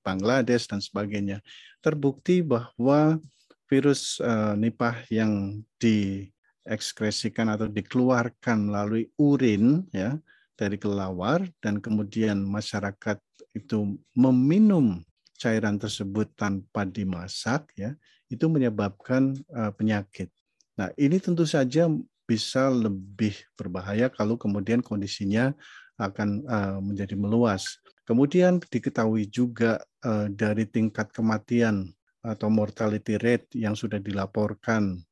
Bangladesh 0.00 0.70
dan 0.70 0.78
sebagainya 0.78 1.42
terbukti 1.82 2.40
bahwa 2.46 3.18
virus 3.66 4.22
uh, 4.22 4.54
nipah 4.54 5.02
yang 5.10 5.58
di 5.74 6.30
diekskresikan 6.62 7.50
atau 7.50 7.66
dikeluarkan 7.66 8.70
melalui 8.70 9.10
urin 9.18 9.86
ya 9.90 10.18
dari 10.54 10.78
kelelawar 10.78 11.42
dan 11.58 11.82
kemudian 11.82 12.38
masyarakat 12.46 13.18
itu 13.52 13.98
meminum 14.14 15.02
cairan 15.34 15.74
tersebut 15.74 16.30
tanpa 16.38 16.86
dimasak 16.86 17.66
ya 17.74 17.98
itu 18.30 18.46
menyebabkan 18.48 19.36
uh, 19.52 19.74
penyakit. 19.74 20.30
Nah, 20.78 20.88
ini 20.96 21.20
tentu 21.20 21.44
saja 21.44 21.90
bisa 22.24 22.72
lebih 22.72 23.36
berbahaya 23.58 24.08
kalau 24.08 24.40
kemudian 24.40 24.80
kondisinya 24.80 25.52
akan 26.00 26.46
uh, 26.48 26.78
menjadi 26.80 27.12
meluas. 27.18 27.76
Kemudian 28.08 28.62
diketahui 28.62 29.28
juga 29.28 29.82
uh, 30.06 30.32
dari 30.32 30.64
tingkat 30.64 31.12
kematian 31.12 31.92
atau 32.22 32.48
mortality 32.48 33.18
rate 33.18 33.50
yang 33.58 33.74
sudah 33.74 33.98
dilaporkan 33.98 35.02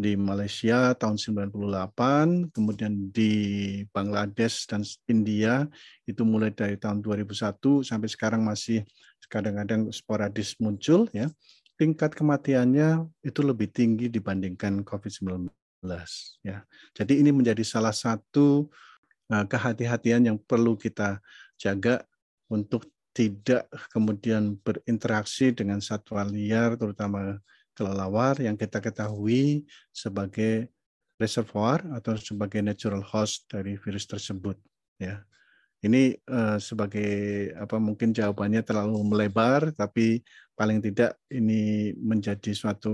di 0.00 0.16
Malaysia 0.16 0.96
tahun 0.96 1.20
98, 1.20 2.56
kemudian 2.56 3.12
di 3.12 3.32
Bangladesh 3.92 4.64
dan 4.64 4.80
India 5.04 5.68
itu 6.08 6.24
mulai 6.24 6.48
dari 6.50 6.80
tahun 6.80 7.04
2001 7.04 7.84
sampai 7.84 8.08
sekarang 8.08 8.40
masih 8.40 8.82
kadang-kadang 9.28 9.92
sporadis 9.92 10.56
muncul 10.56 11.06
ya. 11.12 11.28
Tingkat 11.76 12.16
kematiannya 12.16 13.08
itu 13.24 13.40
lebih 13.44 13.68
tinggi 13.72 14.08
dibandingkan 14.08 14.84
COVID-19 14.84 15.48
ya. 16.44 16.64
Jadi 16.96 17.20
ini 17.20 17.30
menjadi 17.32 17.64
salah 17.64 17.92
satu 17.92 18.68
uh, 19.32 19.44
kehati-hatian 19.44 20.28
yang 20.28 20.36
perlu 20.40 20.76
kita 20.76 21.20
jaga 21.60 22.04
untuk 22.48 22.88
tidak 23.12 23.68
kemudian 23.90 24.56
berinteraksi 24.60 25.50
dengan 25.50 25.82
satwa 25.82 26.22
liar 26.24 26.78
terutama 26.78 27.38
kelelawar 27.74 28.38
yang 28.42 28.58
kita 28.58 28.82
ketahui 28.82 29.64
sebagai 29.90 30.68
reservoir 31.20 31.84
atau 31.92 32.16
sebagai 32.16 32.64
natural 32.64 33.04
host 33.04 33.44
dari 33.52 33.76
virus 33.76 34.08
tersebut 34.08 34.56
ya. 34.96 35.20
Ini 35.80 36.12
uh, 36.28 36.60
sebagai 36.60 37.08
apa 37.56 37.80
mungkin 37.80 38.12
jawabannya 38.12 38.60
terlalu 38.60 39.00
melebar 39.00 39.72
tapi 39.72 40.20
paling 40.52 40.84
tidak 40.84 41.16
ini 41.32 41.96
menjadi 41.96 42.52
suatu 42.52 42.92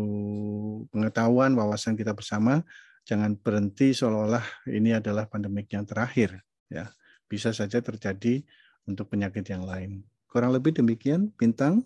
pengetahuan 0.94 1.58
wawasan 1.58 1.98
kita 1.98 2.14
bersama 2.14 2.62
jangan 3.02 3.34
berhenti 3.34 3.90
seolah-olah 3.90 4.70
ini 4.70 4.94
adalah 4.94 5.26
pandemik 5.26 5.66
yang 5.74 5.82
terakhir 5.82 6.42
ya. 6.70 6.90
Bisa 7.26 7.50
saja 7.50 7.82
terjadi 7.82 8.42
untuk 8.86 9.10
penyakit 9.10 9.42
yang 9.50 9.66
lain. 9.66 10.06
Kurang 10.30 10.54
lebih 10.54 10.78
demikian, 10.78 11.34
Bintang. 11.34 11.82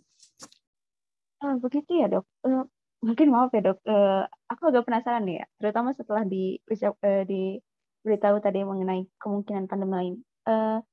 Uh, 1.40 1.56
begitu 1.56 1.96
ya 1.96 2.12
dok. 2.12 2.28
Mungkin 3.00 3.32
maaf 3.32 3.48
ya 3.56 3.64
dok, 3.64 3.80
uh, 3.88 4.28
aku 4.52 4.62
agak 4.68 4.84
penasaran 4.84 5.24
nih 5.24 5.40
ya, 5.40 5.46
terutama 5.56 5.96
setelah 5.96 6.20
di 6.28 6.60
uh, 6.60 7.24
diberitahu 7.24 8.36
tadi 8.44 8.60
mengenai 8.60 9.08
kemungkinan 9.16 9.64
pandemi 9.72 9.92
lain. 9.96 10.14
Uh, 10.44 10.84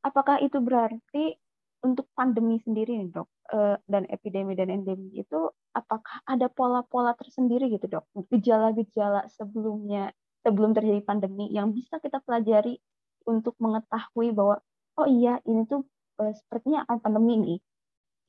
apakah 0.00 0.40
itu 0.40 0.56
berarti 0.64 1.36
untuk 1.84 2.08
pandemi 2.16 2.56
sendiri 2.64 2.96
nih 2.96 3.12
dok, 3.12 3.28
uh, 3.52 3.76
dan 3.84 4.08
epidemi 4.08 4.56
dan 4.56 4.72
endemi 4.72 5.12
itu, 5.20 5.52
apakah 5.76 6.24
ada 6.24 6.48
pola-pola 6.48 7.12
tersendiri 7.12 7.68
gitu 7.76 7.92
dok, 7.92 8.08
gejala-gejala 8.32 9.28
sebelumnya 9.28 10.16
sebelum 10.40 10.72
terjadi 10.72 11.04
pandemi 11.04 11.52
yang 11.52 11.76
bisa 11.76 12.00
kita 12.00 12.24
pelajari 12.24 12.80
untuk 13.28 13.52
mengetahui 13.60 14.32
bahwa 14.32 14.64
oh 14.96 15.08
iya 15.08 15.44
ini 15.44 15.68
tuh 15.68 15.84
uh, 16.24 16.32
sepertinya 16.32 16.88
akan 16.88 17.04
pandemi 17.04 17.36
nih. 17.36 17.60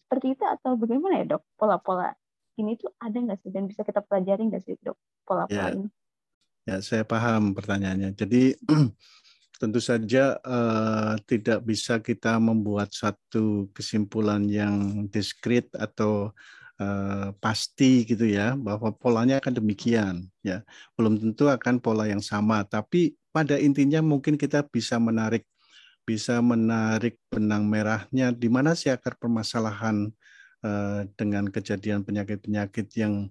Seperti 0.04 0.36
itu 0.36 0.44
atau 0.44 0.76
bagaimana 0.76 1.24
ya 1.24 1.26
dok 1.40 1.44
pola-pola 1.56 2.12
ini 2.60 2.80
tuh 2.80 2.92
ada 3.00 3.16
nggak 3.16 3.40
sih 3.44 3.52
dan 3.52 3.68
bisa 3.68 3.84
kita 3.84 4.00
pelajari 4.04 4.48
nggak 4.48 4.64
sih 4.64 4.76
dok 4.80 4.98
pola-pola 5.28 5.70
ya. 5.72 5.76
ini? 5.76 5.88
Ya, 6.66 6.82
saya 6.82 7.06
paham 7.06 7.54
pertanyaannya. 7.54 8.18
Jadi 8.18 8.58
tentu 9.62 9.80
saja 9.80 10.36
uh, 10.42 11.14
tidak 11.30 11.62
bisa 11.62 12.02
kita 12.02 12.42
membuat 12.42 12.90
satu 12.92 13.70
kesimpulan 13.72 14.50
yang 14.50 15.06
diskrit 15.14 15.70
atau 15.78 16.34
uh, 16.82 17.30
pasti 17.38 18.04
gitu 18.04 18.26
ya 18.26 18.58
bahwa 18.58 18.90
polanya 18.98 19.38
akan 19.38 19.62
demikian 19.62 20.26
ya. 20.42 20.66
Belum 20.98 21.22
tentu 21.22 21.46
akan 21.46 21.78
pola 21.78 22.10
yang 22.10 22.24
sama, 22.24 22.66
tapi 22.66 23.14
pada 23.30 23.62
intinya 23.62 24.02
mungkin 24.02 24.40
kita 24.40 24.66
bisa 24.66 24.98
menarik 24.98 25.46
bisa 26.06 26.38
menarik 26.38 27.18
benang 27.34 27.66
merahnya 27.66 28.30
di 28.30 28.46
mana 28.46 28.78
sih 28.78 28.94
akar 28.94 29.18
permasalahan 29.18 30.14
dengan 31.14 31.46
kejadian 31.50 32.02
penyakit-penyakit 32.02 32.90
yang 32.98 33.30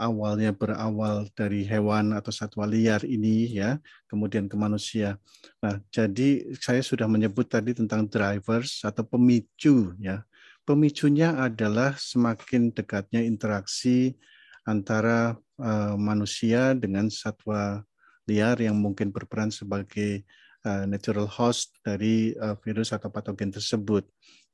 awalnya 0.00 0.54
berawal 0.54 1.28
dari 1.36 1.66
hewan 1.66 2.16
atau 2.16 2.32
satwa 2.32 2.64
liar 2.64 3.04
ini 3.04 3.52
ya, 3.52 3.76
kemudian 4.08 4.48
ke 4.48 4.56
manusia. 4.56 5.20
Nah, 5.60 5.76
jadi 5.92 6.56
saya 6.56 6.80
sudah 6.80 7.04
menyebut 7.04 7.50
tadi 7.50 7.76
tentang 7.76 8.08
drivers 8.08 8.80
atau 8.86 9.04
pemicu 9.04 9.92
ya. 10.00 10.24
Pemicunya 10.64 11.34
adalah 11.34 11.98
semakin 11.98 12.70
dekatnya 12.70 13.26
interaksi 13.26 14.14
antara 14.62 15.34
uh, 15.58 15.96
manusia 15.98 16.76
dengan 16.78 17.10
satwa 17.10 17.82
liar 18.28 18.60
yang 18.62 18.78
mungkin 18.78 19.10
berperan 19.10 19.50
sebagai 19.50 20.22
uh, 20.64 20.84
natural 20.88 21.28
host 21.28 21.76
dari 21.84 22.32
uh, 22.36 22.56
virus 22.60 22.92
atau 22.92 23.12
patogen 23.12 23.52
tersebut. 23.52 24.06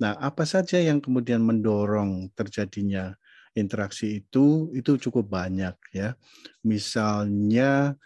Nah, 0.02 0.18
apa 0.20 0.44
saja 0.44 0.76
yang 0.76 1.00
kemudian 1.00 1.40
mendorong 1.40 2.30
terjadinya 2.36 3.14
interaksi 3.56 4.20
itu? 4.24 4.68
Itu 4.76 5.00
cukup 5.00 5.30
banyak 5.30 5.76
ya. 5.96 6.12
Misalnya 6.66 7.96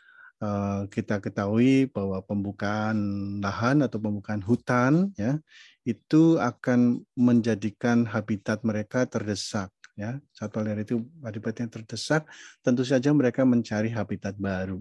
uh, 0.40 0.88
kita 0.88 1.20
ketahui 1.20 1.88
bahwa 1.92 2.18
pembukaan 2.24 2.98
lahan 3.38 3.84
atau 3.84 4.00
pembukaan 4.00 4.42
hutan 4.42 5.12
ya 5.14 5.38
itu 5.84 6.36
akan 6.40 7.04
menjadikan 7.16 8.04
habitat 8.08 8.64
mereka 8.64 9.04
terdesak 9.08 9.72
ya 9.96 10.16
satwa 10.32 10.64
liar 10.64 10.80
itu 10.80 11.04
habitatnya 11.20 11.68
terdesak 11.68 12.24
tentu 12.64 12.84
saja 12.84 13.12
mereka 13.12 13.44
mencari 13.44 13.92
habitat 13.92 14.36
baru 14.36 14.80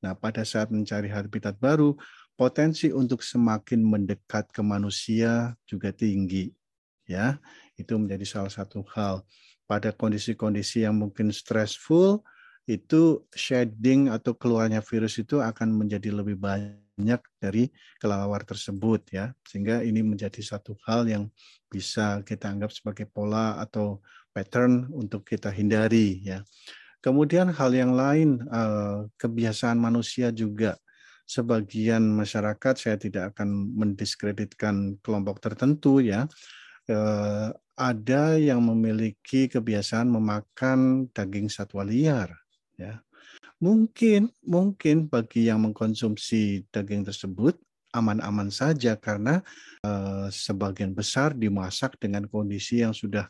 nah 0.00 0.12
pada 0.12 0.44
saat 0.44 0.68
mencari 0.68 1.08
habitat 1.08 1.56
baru 1.56 1.96
potensi 2.36 2.92
untuk 2.92 3.24
semakin 3.24 3.80
mendekat 3.82 4.52
ke 4.52 4.60
manusia 4.60 5.56
juga 5.64 5.90
tinggi. 5.90 6.52
Ya, 7.06 7.38
itu 7.80 7.96
menjadi 7.96 8.26
salah 8.26 8.52
satu 8.52 8.84
hal. 8.92 9.22
Pada 9.66 9.90
kondisi-kondisi 9.90 10.86
yang 10.86 10.98
mungkin 10.98 11.30
stressful, 11.34 12.22
itu 12.66 13.22
shedding 13.30 14.10
atau 14.10 14.34
keluarnya 14.34 14.82
virus 14.82 15.22
itu 15.22 15.38
akan 15.38 15.70
menjadi 15.70 16.10
lebih 16.10 16.34
banyak 16.34 17.22
dari 17.38 17.70
kelelawar 18.02 18.42
tersebut 18.42 19.06
ya 19.14 19.30
sehingga 19.46 19.86
ini 19.86 20.02
menjadi 20.02 20.42
satu 20.42 20.74
hal 20.82 21.06
yang 21.06 21.30
bisa 21.70 22.26
kita 22.26 22.50
anggap 22.50 22.74
sebagai 22.74 23.06
pola 23.06 23.62
atau 23.62 24.02
pattern 24.34 24.90
untuk 24.90 25.22
kita 25.22 25.46
hindari 25.54 26.26
ya 26.26 26.42
kemudian 26.98 27.54
hal 27.54 27.70
yang 27.70 27.94
lain 27.94 28.42
eh, 28.42 28.98
kebiasaan 29.14 29.78
manusia 29.78 30.34
juga 30.34 30.74
sebagian 31.26 32.06
masyarakat 32.14 32.74
saya 32.78 32.96
tidak 32.96 33.34
akan 33.34 33.74
mendiskreditkan 33.74 34.96
kelompok 35.02 35.42
tertentu 35.42 35.98
ya. 35.98 36.30
Eh, 36.86 37.50
ada 37.76 38.24
yang 38.38 38.62
memiliki 38.62 39.50
kebiasaan 39.50 40.06
memakan 40.06 41.10
daging 41.10 41.50
satwa 41.50 41.82
liar 41.82 42.30
ya. 42.78 43.02
Mungkin 43.58 44.30
mungkin 44.46 45.10
bagi 45.10 45.50
yang 45.50 45.66
mengkonsumsi 45.66 46.70
daging 46.70 47.04
tersebut 47.04 47.58
aman-aman 47.90 48.54
saja 48.54 48.94
karena 48.94 49.42
eh, 49.82 50.30
sebagian 50.30 50.94
besar 50.94 51.34
dimasak 51.34 51.98
dengan 51.98 52.30
kondisi 52.30 52.86
yang 52.86 52.94
sudah 52.94 53.26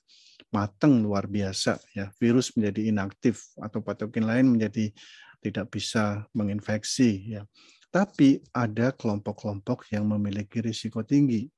matang 0.53 1.01
luar 1.01 1.25
biasa 1.25 1.81
ya. 1.97 2.13
Virus 2.21 2.53
menjadi 2.53 2.93
inaktif 2.93 3.57
atau 3.57 3.81
patogen 3.81 4.29
lain 4.29 4.53
menjadi 4.53 4.93
tidak 5.41 5.73
bisa 5.73 6.29
menginfeksi 6.37 7.41
ya 7.41 7.49
tapi 7.91 8.43
ada 8.53 8.93
kelompok-kelompok 8.93 9.89
yang 9.95 10.05
memiliki 10.11 10.61
risiko 10.61 11.01
tinggi 11.07 11.49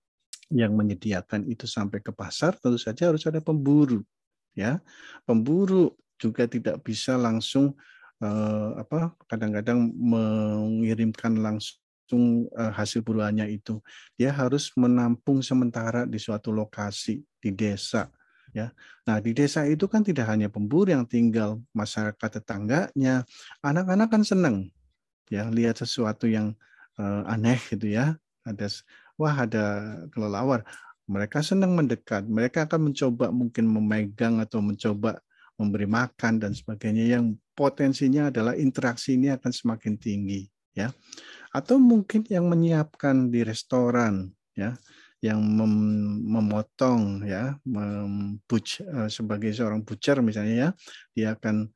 yang 0.48 0.72
menyediakan 0.72 1.44
itu 1.44 1.68
sampai 1.68 2.00
ke 2.00 2.08
pasar 2.08 2.56
tentu 2.56 2.80
saja 2.80 3.12
harus 3.12 3.24
ada 3.28 3.40
pemburu 3.44 4.00
ya. 4.56 4.80
Pemburu 5.28 5.92
juga 6.16 6.48
tidak 6.48 6.80
bisa 6.80 7.20
langsung 7.20 7.76
eh, 8.24 8.70
apa 8.80 9.12
kadang-kadang 9.28 9.92
mengirimkan 9.92 11.36
langsung 11.36 12.48
eh, 12.48 12.72
hasil 12.72 13.04
buruannya 13.04 13.48
itu. 13.52 13.78
Dia 14.16 14.32
harus 14.32 14.72
menampung 14.74 15.44
sementara 15.44 16.08
di 16.08 16.16
suatu 16.16 16.48
lokasi 16.48 17.20
di 17.38 17.50
desa 17.52 18.08
ya. 18.56 18.72
Nah, 19.04 19.20
di 19.20 19.36
desa 19.36 19.68
itu 19.68 19.84
kan 19.84 20.00
tidak 20.00 20.32
hanya 20.32 20.48
pemburu 20.48 20.88
yang 20.92 21.04
tinggal, 21.04 21.60
masyarakat 21.76 22.40
tetangganya, 22.40 23.24
anak-anak 23.60 24.08
kan 24.08 24.24
senang 24.24 24.72
ya 25.28 25.48
lihat 25.48 25.80
sesuatu 25.80 26.28
yang 26.28 26.56
uh, 26.98 27.22
aneh 27.28 27.60
gitu 27.70 27.88
ya. 27.88 28.16
Ada 28.44 28.68
wah 29.20 29.44
ada 29.44 29.64
kelelawar. 30.12 30.64
Mereka 31.08 31.40
senang 31.40 31.72
mendekat. 31.72 32.28
Mereka 32.28 32.68
akan 32.68 32.92
mencoba 32.92 33.32
mungkin 33.32 33.64
memegang 33.64 34.44
atau 34.44 34.60
mencoba 34.60 35.20
memberi 35.58 35.88
makan 35.88 36.38
dan 36.38 36.52
sebagainya 36.54 37.18
yang 37.18 37.34
potensinya 37.56 38.30
adalah 38.30 38.54
interaksi 38.54 39.18
ini 39.18 39.32
akan 39.34 39.50
semakin 39.50 39.98
tinggi 39.98 40.46
ya. 40.76 40.92
Atau 41.50 41.80
mungkin 41.80 42.22
yang 42.28 42.46
menyiapkan 42.46 43.32
di 43.32 43.42
restoran 43.42 44.30
ya 44.54 44.76
yang 45.18 45.42
mem 45.42 45.74
memotong 46.30 47.26
ya 47.26 47.58
mem 47.66 48.38
uh, 48.38 49.10
sebagai 49.10 49.50
seorang 49.50 49.82
butcher 49.82 50.22
misalnya 50.22 50.54
ya. 50.54 50.68
Dia 51.16 51.28
akan 51.34 51.72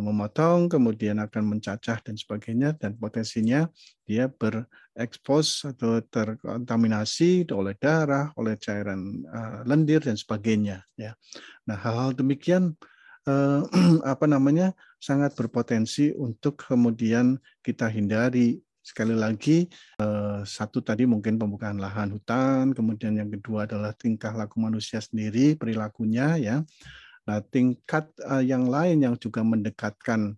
memotong 0.00 0.72
kemudian 0.72 1.20
akan 1.20 1.56
mencacah 1.56 2.00
dan 2.00 2.16
sebagainya 2.16 2.72
dan 2.80 2.96
potensinya 2.96 3.68
dia 4.08 4.24
berekspos 4.32 5.68
atau 5.68 6.00
terkontaminasi 6.00 7.44
oleh 7.52 7.76
darah 7.76 8.32
oleh 8.40 8.56
cairan 8.56 9.20
uh, 9.28 9.60
lendir 9.68 10.00
dan 10.00 10.16
sebagainya 10.16 10.80
ya 10.96 11.12
nah 11.68 11.76
hal-hal 11.76 12.16
demikian 12.16 12.72
uh, 13.28 13.68
apa 14.12 14.24
namanya 14.24 14.72
sangat 14.96 15.36
berpotensi 15.36 16.16
untuk 16.16 16.64
kemudian 16.64 17.36
kita 17.60 17.84
hindari 17.92 18.64
Sekali 18.80 19.12
lagi, 19.12 19.68
eh, 20.00 20.40
satu 20.40 20.80
tadi 20.80 21.04
mungkin 21.04 21.36
pembukaan 21.36 21.76
lahan 21.76 22.16
hutan, 22.16 22.72
kemudian 22.72 23.12
yang 23.12 23.28
kedua 23.28 23.68
adalah 23.68 23.92
tingkah 23.92 24.32
laku 24.32 24.56
manusia 24.56 25.04
sendiri, 25.04 25.52
perilakunya 25.54 26.40
ya. 26.40 26.56
Nah, 27.28 27.40
tingkat 27.48 28.08
eh, 28.20 28.44
yang 28.48 28.68
lain 28.68 29.04
yang 29.04 29.14
juga 29.20 29.44
mendekatkan 29.44 30.36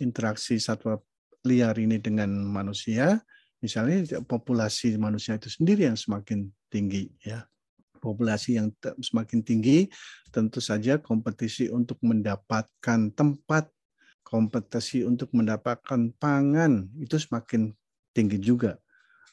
interaksi 0.00 0.56
satwa 0.56 1.00
liar 1.42 1.74
ini 1.78 1.98
dengan 1.98 2.30
manusia, 2.46 3.20
misalnya 3.58 4.22
populasi 4.22 4.94
manusia 4.98 5.38
itu 5.38 5.50
sendiri 5.50 5.90
yang 5.90 5.98
semakin 5.98 6.50
tinggi 6.70 7.10
ya. 7.22 7.44
Populasi 8.02 8.58
yang 8.58 8.74
semakin 8.98 9.46
tinggi, 9.46 9.86
tentu 10.34 10.58
saja 10.58 10.98
kompetisi 10.98 11.70
untuk 11.70 12.02
mendapatkan 12.02 13.14
tempat 13.14 13.70
kompetisi 14.26 15.06
untuk 15.06 15.30
mendapatkan 15.36 16.10
pangan 16.18 16.88
itu 16.98 17.14
semakin 17.14 17.70
tinggi 18.10 18.42
juga. 18.42 18.80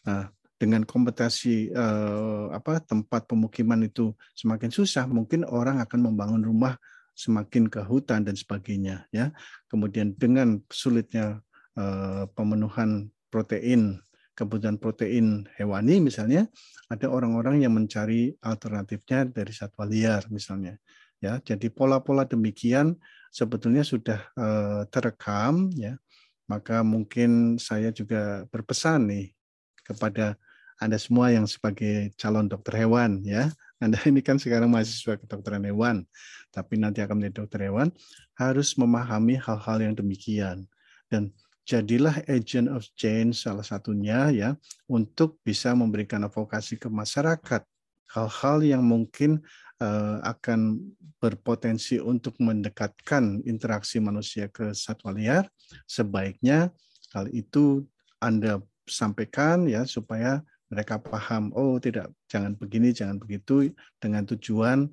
Nah, 0.05 0.29
dengan 0.59 0.83
kompetisi 0.83 1.71
eh, 1.71 2.45
apa 2.51 2.83
tempat 2.83 3.25
pemukiman 3.25 3.79
itu 3.87 4.11
semakin 4.35 4.69
susah, 4.69 5.07
mungkin 5.07 5.47
orang 5.47 5.79
akan 5.79 6.11
membangun 6.11 6.43
rumah 6.43 6.75
semakin 7.15 7.71
ke 7.71 7.79
hutan 7.87 8.27
dan 8.27 8.35
sebagainya 8.35 9.07
ya. 9.15 9.31
Kemudian 9.71 10.19
dengan 10.19 10.59
sulitnya 10.67 11.39
eh, 11.79 12.27
pemenuhan 12.35 13.07
protein, 13.31 14.03
kebutuhan 14.35 14.75
protein 14.75 15.47
hewani 15.55 16.03
misalnya, 16.03 16.51
ada 16.91 17.07
orang-orang 17.07 17.63
yang 17.63 17.71
mencari 17.71 18.35
alternatifnya 18.43 19.31
dari 19.31 19.55
satwa 19.55 19.87
liar 19.87 20.27
misalnya. 20.27 20.75
Ya, 21.19 21.39
jadi 21.43 21.67
pola-pola 21.67 22.23
demikian 22.23 22.99
sebetulnya 23.31 23.87
sudah 23.87 24.19
eh, 24.35 24.83
terekam 24.91 25.71
ya 25.71 25.95
maka 26.49 26.81
mungkin 26.81 27.61
saya 27.61 27.93
juga 27.93 28.49
berpesan 28.49 29.05
nih 29.05 29.27
kepada 29.85 30.33
Anda 30.79 30.95
semua 30.95 31.29
yang 31.35 31.43
sebagai 31.45 32.15
calon 32.15 32.47
dokter 32.47 32.79
hewan 32.79 33.19
ya. 33.27 33.51
Anda 33.79 33.99
ini 34.09 34.19
kan 34.23 34.39
sekarang 34.39 34.71
mahasiswa 34.71 35.19
kedokteran 35.19 35.63
hewan, 35.67 36.03
tapi 36.51 36.79
nanti 36.79 36.99
akan 36.99 37.19
menjadi 37.19 37.35
dokter 37.43 37.71
hewan, 37.71 37.91
harus 38.35 38.75
memahami 38.75 39.39
hal-hal 39.39 39.77
yang 39.79 39.95
demikian. 39.95 40.67
Dan 41.07 41.31
jadilah 41.67 42.23
agent 42.27 42.67
of 42.71 42.83
change 42.97 43.45
salah 43.45 43.63
satunya 43.63 44.33
ya 44.33 44.49
untuk 44.89 45.37
bisa 45.45 45.71
memberikan 45.77 46.25
advokasi 46.25 46.81
ke 46.81 46.89
masyarakat 46.89 47.61
hal-hal 48.09 48.57
yang 48.65 48.81
mungkin 48.81 49.37
uh, 49.77 50.17
akan 50.25 50.81
berpotensi 51.21 52.01
untuk 52.01 52.35
mendekatkan 52.41 53.43
interaksi 53.45 54.01
manusia 54.01 54.49
ke 54.49 54.73
satwa 54.73 55.13
liar, 55.13 55.45
sebaiknya 55.85 56.73
hal 57.13 57.29
itu 57.29 57.85
Anda 58.17 58.63
sampaikan 58.89 59.69
ya 59.69 59.85
supaya 59.85 60.41
mereka 60.69 61.01
paham 61.01 61.49
oh 61.57 61.81
tidak 61.81 62.13
jangan 62.29 62.53
begini 62.55 62.93
jangan 62.93 63.17
begitu 63.17 63.73
dengan 63.97 64.23
tujuan 64.29 64.89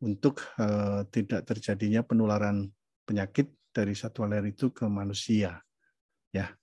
untuk 0.00 0.42
uh, 0.58 1.02
tidak 1.10 1.44
terjadinya 1.44 2.06
penularan 2.06 2.70
penyakit 3.04 3.50
dari 3.74 3.92
satwa 3.92 4.30
liar 4.30 4.46
itu 4.46 4.70
ke 4.70 4.86
manusia 4.86 5.60
ya 6.30 6.54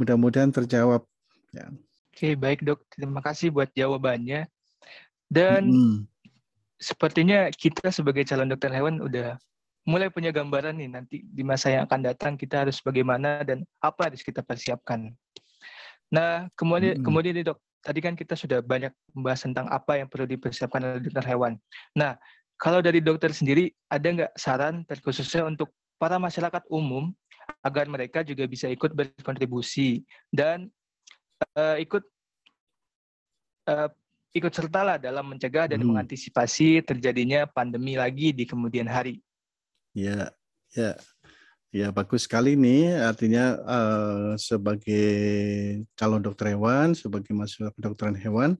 mudah-mudahan 0.00 0.50
terjawab 0.50 1.04
ya 1.52 1.68
oke 2.10 2.28
baik 2.40 2.64
dok 2.64 2.80
terima 2.90 3.20
kasih 3.20 3.52
buat 3.52 3.68
jawabannya 3.76 4.48
dan 5.30 5.62
hmm. 5.70 5.98
sepertinya 6.80 7.52
kita 7.54 7.94
sebagai 7.94 8.26
calon 8.26 8.50
dokter 8.50 8.72
hewan 8.74 8.98
udah 8.98 9.38
mulai 9.88 10.12
punya 10.12 10.34
gambaran 10.34 10.76
nih 10.76 10.90
nanti 10.90 11.16
di 11.24 11.42
masa 11.46 11.72
yang 11.72 11.88
akan 11.88 12.00
datang 12.04 12.32
kita 12.36 12.66
harus 12.66 12.82
bagaimana 12.84 13.40
dan 13.46 13.64
apa 13.80 14.12
harus 14.12 14.20
kita 14.20 14.44
persiapkan. 14.44 15.08
Nah, 16.12 16.50
kemudian 16.58 17.00
hmm. 17.00 17.04
kemudian 17.06 17.34
nih 17.40 17.46
dok, 17.50 17.58
tadi 17.80 18.00
kan 18.04 18.14
kita 18.16 18.36
sudah 18.36 18.60
banyak 18.60 18.92
membahas 19.16 19.44
tentang 19.44 19.66
apa 19.72 20.00
yang 20.00 20.08
perlu 20.08 20.28
dipersiapkan 20.28 20.80
oleh 20.80 21.00
dokter 21.00 21.24
hewan. 21.24 21.56
Nah, 21.96 22.16
kalau 22.60 22.84
dari 22.84 23.00
dokter 23.00 23.32
sendiri 23.32 23.72
ada 23.88 24.06
nggak 24.06 24.32
saran 24.36 24.84
terkhususnya 24.84 25.48
untuk 25.48 25.72
para 25.96 26.20
masyarakat 26.20 26.64
umum 26.68 27.12
agar 27.64 27.88
mereka 27.88 28.20
juga 28.24 28.44
bisa 28.44 28.68
ikut 28.68 28.92
berkontribusi 28.92 30.04
dan 30.32 30.68
uh, 31.56 31.76
ikut 31.80 32.04
uh, 33.68 33.88
ikut 34.30 34.52
sertalah 34.54 34.96
dalam 35.00 35.26
mencegah 35.26 35.66
dan 35.66 35.82
hmm. 35.82 35.88
mengantisipasi 35.90 36.86
terjadinya 36.86 37.48
pandemi 37.50 37.98
lagi 37.98 38.30
di 38.30 38.46
kemudian 38.46 38.86
hari. 38.86 39.18
Ya, 39.90 40.30
ya, 40.70 40.94
ya 41.70 41.94
bagus 41.94 42.26
sekali 42.26 42.58
nih. 42.58 42.98
Artinya 42.98 43.58
uh, 43.62 44.30
sebagai 44.36 45.06
calon 45.94 46.22
dokter 46.22 46.54
hewan, 46.54 46.94
sebagai 46.94 47.30
mahasiswa 47.34 47.70
kedokteran 47.74 48.18
hewan, 48.18 48.58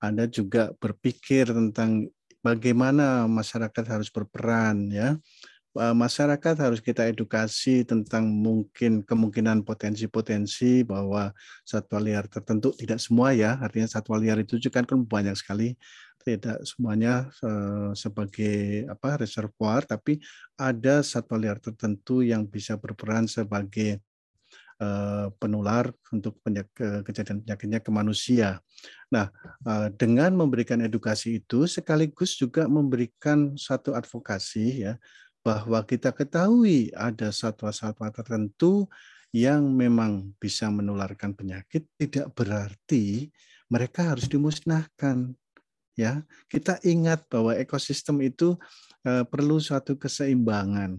Anda 0.00 0.28
juga 0.28 0.72
berpikir 0.76 1.52
tentang 1.52 2.08
bagaimana 2.44 3.26
masyarakat 3.26 3.84
harus 3.90 4.08
berperan 4.12 4.86
ya 4.92 5.18
masyarakat 5.76 6.56
harus 6.56 6.80
kita 6.80 7.06
edukasi 7.06 7.84
tentang 7.84 8.26
mungkin 8.26 9.04
kemungkinan 9.04 9.62
potensi-potensi 9.62 10.82
bahwa 10.82 11.30
satwa 11.62 12.00
liar 12.00 12.24
tertentu 12.26 12.72
tidak 12.72 12.98
semua 12.98 13.36
ya 13.36 13.60
artinya 13.60 13.86
satwa 13.86 14.16
liar 14.16 14.40
itu 14.40 14.56
juga 14.56 14.80
kan 14.82 15.04
banyak 15.04 15.36
sekali 15.36 15.76
tidak 16.26 16.58
semuanya 16.66 17.30
uh, 17.46 17.94
sebagai 17.94 18.82
apa 18.90 19.22
reservoir 19.22 19.86
tapi 19.86 20.18
ada 20.58 20.98
satwa 21.06 21.38
liar 21.38 21.62
tertentu 21.62 22.26
yang 22.26 22.42
bisa 22.50 22.74
berperan 22.74 23.30
sebagai 23.30 24.02
uh, 24.82 25.30
penular 25.38 25.94
untuk 26.10 26.42
kejadian 27.06 27.46
penyakitnya 27.46 27.78
ke 27.78 27.90
manusia. 27.94 28.58
Nah, 29.06 29.30
dengan 29.94 30.34
memberikan 30.34 30.82
edukasi 30.82 31.38
itu 31.38 31.70
sekaligus 31.70 32.34
juga 32.34 32.66
memberikan 32.66 33.54
satu 33.54 33.94
advokasi 33.94 34.82
ya 34.82 34.98
bahwa 35.46 35.78
kita 35.86 36.10
ketahui 36.10 36.90
ada 36.90 37.30
satwa-satwa 37.30 38.10
tertentu 38.10 38.90
yang 39.30 39.62
memang 39.70 40.34
bisa 40.42 40.66
menularkan 40.66 41.38
penyakit 41.38 41.86
tidak 41.94 42.34
berarti 42.34 43.30
mereka 43.70 44.10
harus 44.10 44.26
dimusnahkan 44.26 45.38
ya. 45.94 46.26
Kita 46.50 46.82
ingat 46.82 47.30
bahwa 47.30 47.54
ekosistem 47.54 48.26
itu 48.26 48.58
uh, 49.06 49.22
perlu 49.22 49.62
suatu 49.62 49.94
keseimbangan 49.94 50.98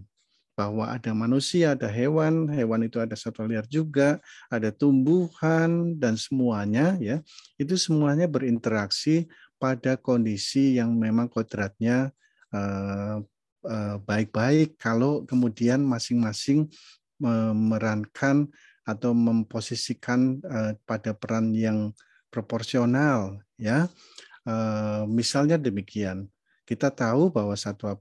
bahwa 0.56 0.96
ada 0.96 1.12
manusia 1.12 1.76
ada 1.76 1.92
hewan 1.92 2.48
hewan 2.48 2.88
itu 2.88 2.98
ada 3.04 3.14
satwa 3.14 3.46
liar 3.46 3.68
juga 3.68 4.18
ada 4.48 4.72
tumbuhan 4.72 6.00
dan 6.00 6.16
semuanya 6.16 6.96
ya. 7.04 7.20
Itu 7.60 7.76
semuanya 7.76 8.32
berinteraksi 8.32 9.28
pada 9.60 10.00
kondisi 10.00 10.80
yang 10.80 10.96
memang 10.96 11.28
kodratnya 11.28 12.16
Eh, 12.48 13.18
baik-baik 14.06 14.80
kalau 14.80 15.26
kemudian 15.28 15.84
masing-masing 15.84 16.70
memerankan 17.18 18.48
atau 18.88 19.12
memposisikan 19.12 20.40
eh, 20.40 20.74
pada 20.88 21.12
peran 21.12 21.52
yang 21.52 21.92
proporsional 22.32 23.44
ya. 23.60 23.92
Eh, 24.48 25.04
misalnya 25.12 25.60
demikian 25.60 26.30
kita 26.68 26.92
tahu 26.92 27.32
bahwa 27.32 27.56
satwa 27.56 27.96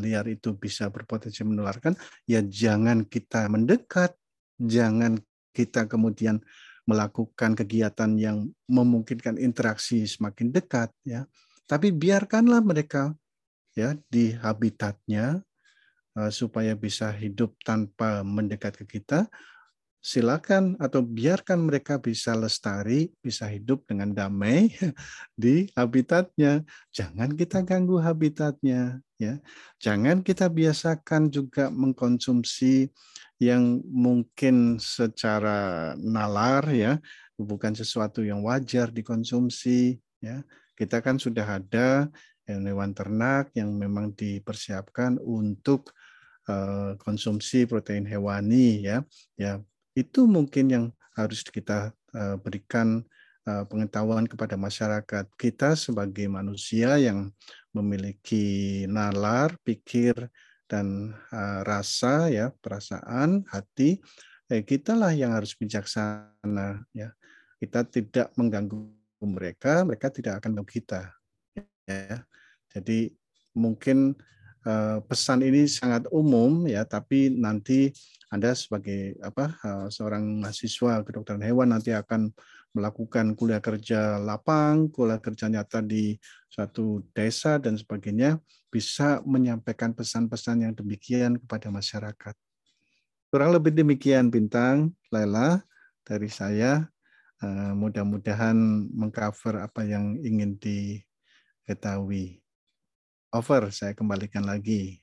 liar 0.00 0.24
itu 0.24 0.56
bisa 0.56 0.88
berpotensi 0.88 1.44
menularkan 1.44 1.92
ya 2.24 2.40
jangan 2.40 3.04
kita 3.04 3.44
mendekat 3.44 4.16
jangan 4.56 5.20
kita 5.52 5.84
kemudian 5.84 6.40
melakukan 6.88 7.52
kegiatan 7.52 8.16
yang 8.16 8.48
memungkinkan 8.72 9.36
interaksi 9.36 10.08
semakin 10.08 10.48
dekat 10.48 10.88
ya. 11.04 11.28
Tapi 11.68 11.92
biarkanlah 11.92 12.62
mereka 12.62 13.12
ya 13.76 13.92
di 14.08 14.32
habitatnya 14.32 15.44
uh, 16.16 16.32
supaya 16.32 16.72
bisa 16.72 17.12
hidup 17.12 17.54
tanpa 17.60 18.24
mendekat 18.24 18.80
ke 18.80 18.98
kita 18.98 19.28
silakan 20.06 20.78
atau 20.78 21.02
biarkan 21.02 21.66
mereka 21.66 21.98
bisa 21.98 22.38
lestari, 22.38 23.10
bisa 23.18 23.50
hidup 23.50 23.82
dengan 23.90 24.14
damai 24.14 24.70
di 25.34 25.66
habitatnya. 25.74 26.62
Jangan 26.94 27.34
kita 27.34 27.66
ganggu 27.66 27.98
habitatnya, 27.98 29.02
ya. 29.18 29.42
Jangan 29.82 30.22
kita 30.22 30.46
biasakan 30.46 31.26
juga 31.34 31.74
mengkonsumsi 31.74 32.86
yang 33.42 33.82
mungkin 33.82 34.78
secara 34.78 35.98
nalar 35.98 36.70
ya, 36.70 37.02
bukan 37.34 37.74
sesuatu 37.74 38.22
yang 38.22 38.46
wajar 38.46 38.94
dikonsumsi, 38.94 39.98
ya. 40.22 40.46
Kita 40.78 41.02
kan 41.02 41.18
sudah 41.18 41.58
ada 41.58 42.06
hewan 42.46 42.94
ternak 42.94 43.50
yang 43.58 43.74
memang 43.74 44.14
dipersiapkan 44.14 45.18
untuk 45.22 45.90
eh, 46.46 46.94
konsumsi 47.02 47.66
protein 47.66 48.06
hewani 48.06 48.86
ya 48.86 49.02
ya 49.34 49.58
itu 49.96 50.28
mungkin 50.28 50.66
yang 50.68 50.84
harus 51.16 51.40
kita 51.40 51.96
eh, 52.12 52.36
berikan 52.36 53.00
eh, 53.48 53.64
pengetahuan 53.64 54.28
kepada 54.28 54.54
masyarakat. 54.60 55.24
Kita 55.34 55.72
sebagai 55.74 56.28
manusia 56.28 57.00
yang 57.00 57.32
memiliki 57.72 58.84
nalar, 58.86 59.56
pikir, 59.64 60.28
dan 60.66 61.14
rasa, 61.62 62.26
ya 62.26 62.50
perasaan, 62.58 63.46
hati, 63.48 64.02
eh, 64.52 64.62
kitalah 64.66 65.14
yang 65.14 65.32
harus 65.32 65.54
bijaksana. 65.54 66.84
Ya, 66.90 67.14
kita 67.62 67.86
tidak 67.86 68.34
mengganggu 68.36 68.92
mereka, 69.24 69.86
mereka 69.86 70.12
tidak 70.12 70.42
akan 70.42 70.58
mengganggu 70.58 70.74
kita. 70.82 71.02
Ya, 71.86 72.26
jadi 72.74 73.14
mungkin 73.54 74.18
pesan 75.06 75.46
ini 75.46 75.70
sangat 75.70 76.10
umum 76.10 76.66
ya, 76.66 76.82
tapi 76.82 77.30
nanti 77.30 77.94
anda 78.34 78.50
sebagai 78.58 79.14
apa 79.22 79.54
eh, 79.62 79.86
seorang 79.94 80.42
mahasiswa 80.42 81.06
kedokteran 81.06 81.42
hewan 81.46 81.70
nanti 81.70 81.94
akan 81.94 82.34
melakukan 82.74 83.32
kuliah 83.38 83.62
kerja 83.62 84.18
lapang, 84.18 84.90
kuliah 84.90 85.22
kerja 85.22 85.48
nyata 85.48 85.80
di 85.80 86.18
suatu 86.50 87.06
desa 87.14 87.56
dan 87.62 87.78
sebagainya, 87.78 88.42
bisa 88.68 89.22
menyampaikan 89.24 89.94
pesan-pesan 89.94 90.66
yang 90.68 90.74
demikian 90.74 91.38
kepada 91.40 91.70
masyarakat. 91.72 92.34
Kurang 93.30 93.54
lebih 93.54 93.72
demikian 93.72 94.28
Bintang, 94.28 94.92
Laila, 95.14 95.62
dari 96.02 96.28
saya. 96.28 96.90
Eh, 97.40 97.72
mudah-mudahan 97.76 98.56
mengcover 98.92 99.62
apa 99.62 99.86
yang 99.86 100.18
ingin 100.20 100.58
diketahui. 101.66 102.38
Over, 103.34 103.74
saya 103.74 103.90
kembalikan 103.90 104.46
lagi. 104.46 105.02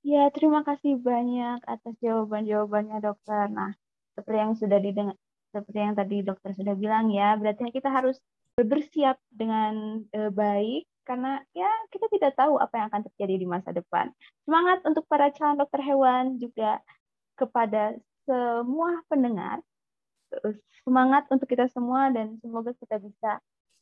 Ya, 0.00 0.32
terima 0.32 0.64
kasih 0.64 0.96
banyak 0.96 1.60
atas 1.68 1.92
jawaban-jawabannya 2.00 3.04
dokter. 3.04 3.52
Nah, 3.52 3.76
seperti 4.16 4.38
yang 4.40 4.56
sudah 4.56 4.80
didengar, 4.80 5.16
seperti 5.52 5.76
yang 5.76 5.92
tadi 5.92 6.24
dokter 6.24 6.56
sudah 6.56 6.72
bilang 6.72 7.12
ya, 7.12 7.36
berarti 7.36 7.68
kita 7.68 7.92
harus 7.92 8.16
bersiap 8.56 9.20
dengan 9.28 10.02
e, 10.08 10.32
baik 10.32 10.88
karena 11.06 11.38
ya 11.54 11.68
kita 11.94 12.10
tidak 12.10 12.34
tahu 12.34 12.58
apa 12.58 12.74
yang 12.74 12.86
akan 12.90 13.02
terjadi 13.12 13.34
di 13.44 13.46
masa 13.46 13.70
depan. 13.70 14.08
Semangat 14.48 14.80
untuk 14.88 15.04
para 15.06 15.28
calon 15.30 15.60
dokter 15.60 15.84
hewan 15.84 16.40
juga 16.40 16.80
kepada 17.36 17.94
semua 18.24 19.04
pendengar. 19.06 19.60
Semangat 20.82 21.28
untuk 21.28 21.46
kita 21.46 21.68
semua 21.70 22.08
dan 22.08 22.40
semoga 22.40 22.72
kita 22.76 22.96
bisa 22.98 23.38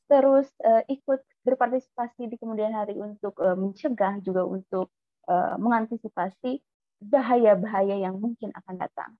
terus 0.07 0.47
uh, 0.63 0.83
ikut 0.87 1.21
berpartisipasi 1.43 2.31
di 2.31 2.37
kemudian 2.39 2.75
hari 2.75 2.95
untuk 2.99 3.35
uh, 3.43 3.59
mencegah 3.59 4.23
juga 4.23 4.47
untuk 4.47 4.91
uh, 5.27 5.59
mengantisipasi 5.59 6.63
bahaya-bahaya 7.03 8.01
yang 8.09 8.17
mungkin 8.17 8.55
akan 8.55 8.75
datang. 8.81 9.11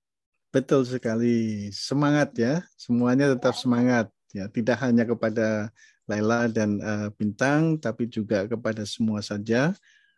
Betul 0.49 0.87
sekali. 0.87 1.69
Semangat 1.75 2.33
ya. 2.39 2.63
Semuanya 2.79 3.35
tetap 3.35 3.53
ya. 3.53 3.59
semangat 3.61 4.07
ya. 4.31 4.45
Tidak 4.49 4.77
hanya 4.79 5.03
kepada 5.03 5.69
Laila 6.07 6.47
dan 6.47 6.79
uh, 6.79 7.07
Bintang 7.13 7.77
tapi 7.77 8.07
juga 8.07 8.47
kepada 8.47 8.87
semua 8.87 9.19
saja 9.19 9.75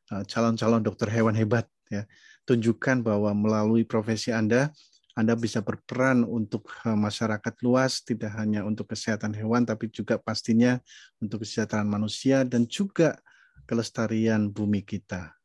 calon 0.10 0.26
calon-calon 0.26 0.82
dokter 0.82 1.06
hewan 1.10 1.38
hebat 1.38 1.70
ya. 1.90 2.06
Tunjukkan 2.50 3.06
bahwa 3.06 3.30
melalui 3.38 3.86
profesi 3.86 4.34
Anda 4.34 4.74
anda 5.20 5.36
bisa 5.36 5.60
berperan 5.60 6.24
untuk 6.24 6.72
masyarakat 6.88 7.54
luas, 7.60 8.00
tidak 8.00 8.32
hanya 8.40 8.64
untuk 8.64 8.88
kesehatan 8.96 9.36
hewan, 9.36 9.68
tapi 9.68 9.92
juga 9.92 10.16
pastinya 10.16 10.80
untuk 11.20 11.44
kesejahteraan 11.44 11.92
manusia 11.92 12.48
dan 12.48 12.64
juga 12.64 13.20
kelestarian 13.68 14.48
bumi 14.48 14.80
kita. 14.80 15.36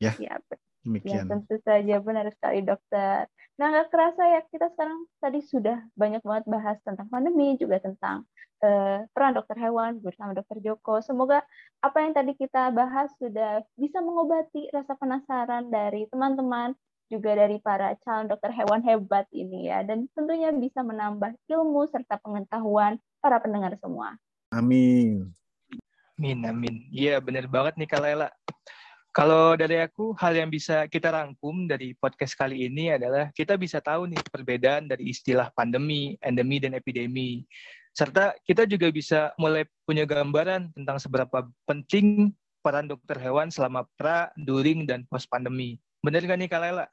Ya, 0.00 0.16
ya, 0.16 0.40
demikian. 0.80 1.28
Ya, 1.28 1.32
tentu 1.36 1.54
saja 1.60 1.96
benar 2.00 2.32
sekali 2.32 2.64
dokter. 2.64 3.28
Nah, 3.60 3.66
nggak 3.70 3.92
kerasa 3.92 4.22
ya 4.26 4.40
kita 4.50 4.72
sekarang 4.74 5.06
tadi 5.22 5.38
sudah 5.44 5.78
banyak 5.94 6.24
banget 6.24 6.44
bahas 6.50 6.80
tentang 6.82 7.06
pandemi, 7.06 7.54
juga 7.60 7.78
tentang 7.78 8.26
uh, 8.64 9.06
peran 9.14 9.38
dokter 9.38 9.54
hewan 9.60 10.02
bersama 10.02 10.34
dokter 10.34 10.58
Joko. 10.58 10.98
Semoga 11.04 11.44
apa 11.78 11.98
yang 12.02 12.16
tadi 12.16 12.34
kita 12.34 12.74
bahas 12.74 13.12
sudah 13.20 13.62
bisa 13.78 14.02
mengobati 14.02 14.72
rasa 14.74 14.98
penasaran 14.98 15.70
dari 15.70 16.10
teman-teman, 16.10 16.74
juga 17.14 17.38
dari 17.38 17.62
para 17.62 17.94
calon 18.02 18.26
dokter 18.26 18.50
hewan 18.50 18.82
hebat 18.82 19.30
ini 19.30 19.70
ya, 19.70 19.86
dan 19.86 20.10
tentunya 20.18 20.50
bisa 20.50 20.82
menambah 20.82 21.30
ilmu 21.46 21.86
serta 21.94 22.18
pengetahuan 22.18 22.98
para 23.22 23.38
pendengar 23.38 23.78
semua. 23.78 24.18
Amin. 24.50 25.30
Amin, 26.18 26.38
amin. 26.46 26.74
Iya, 26.90 27.18
benar 27.22 27.46
banget 27.46 27.74
nih 27.78 27.90
Kak 27.90 28.02
Lela. 28.02 28.30
Kalau 29.14 29.54
dari 29.54 29.78
aku, 29.78 30.10
hal 30.18 30.34
yang 30.34 30.50
bisa 30.50 30.90
kita 30.90 31.14
rangkum 31.14 31.70
dari 31.70 31.94
podcast 31.94 32.34
kali 32.34 32.66
ini 32.66 32.90
adalah 32.90 33.30
kita 33.30 33.54
bisa 33.54 33.78
tahu 33.78 34.10
nih 34.10 34.18
perbedaan 34.26 34.90
dari 34.90 35.14
istilah 35.14 35.54
pandemi, 35.54 36.18
endemi, 36.18 36.58
dan 36.58 36.74
epidemi. 36.74 37.46
Serta 37.94 38.34
kita 38.42 38.66
juga 38.66 38.90
bisa 38.90 39.30
mulai 39.38 39.70
punya 39.86 40.02
gambaran 40.02 40.74
tentang 40.74 40.98
seberapa 40.98 41.46
penting 41.62 42.34
peran 42.58 42.90
dokter 42.90 43.14
hewan 43.22 43.54
selama 43.54 43.86
pra, 43.94 44.34
during, 44.34 44.82
dan 44.82 45.06
post 45.06 45.30
pandemi. 45.30 45.78
Benar 46.02 46.26
nggak 46.26 46.38
nih 46.42 46.50
Kak 46.50 46.60
Lela? 46.62 46.86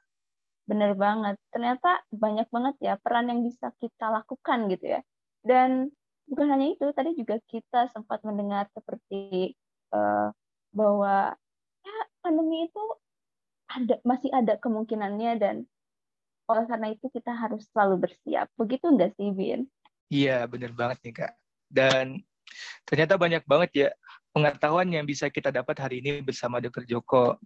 Benar 0.72 0.96
banget. 0.96 1.36
Ternyata 1.52 2.00
banyak 2.08 2.48
banget 2.48 2.74
ya 2.80 2.94
peran 2.96 3.28
yang 3.28 3.44
bisa 3.44 3.68
kita 3.76 4.08
lakukan 4.08 4.72
gitu 4.72 4.96
ya. 4.96 5.00
Dan 5.44 5.92
bukan 6.24 6.48
hanya 6.48 6.72
itu, 6.72 6.88
tadi 6.96 7.12
juga 7.12 7.36
kita 7.44 7.92
sempat 7.92 8.24
mendengar 8.24 8.72
seperti 8.72 9.52
uh, 9.92 10.32
bahwa 10.72 11.36
ya 11.84 11.96
pandemi 12.24 12.72
itu 12.72 12.80
ada 13.68 14.00
masih 14.00 14.32
ada 14.32 14.56
kemungkinannya 14.56 15.32
dan 15.36 15.56
oleh 16.48 16.64
karena 16.64 16.88
itu 16.96 17.12
kita 17.12 17.36
harus 17.36 17.68
selalu 17.76 18.08
bersiap. 18.08 18.48
Begitu 18.56 18.88
enggak 18.88 19.12
sih, 19.20 19.28
Bin? 19.28 19.68
Iya, 20.08 20.48
benar 20.48 20.72
banget 20.72 20.98
nih, 21.04 21.14
Kak. 21.20 21.32
Dan 21.68 22.24
ternyata 22.88 23.20
banyak 23.20 23.44
banget 23.44 23.70
ya 23.76 23.88
pengetahuan 24.32 24.88
yang 24.88 25.04
bisa 25.04 25.28
kita 25.28 25.52
dapat 25.52 25.76
hari 25.76 26.00
ini 26.00 26.24
bersama 26.24 26.64
Dr. 26.64 26.88
Joko. 26.88 27.36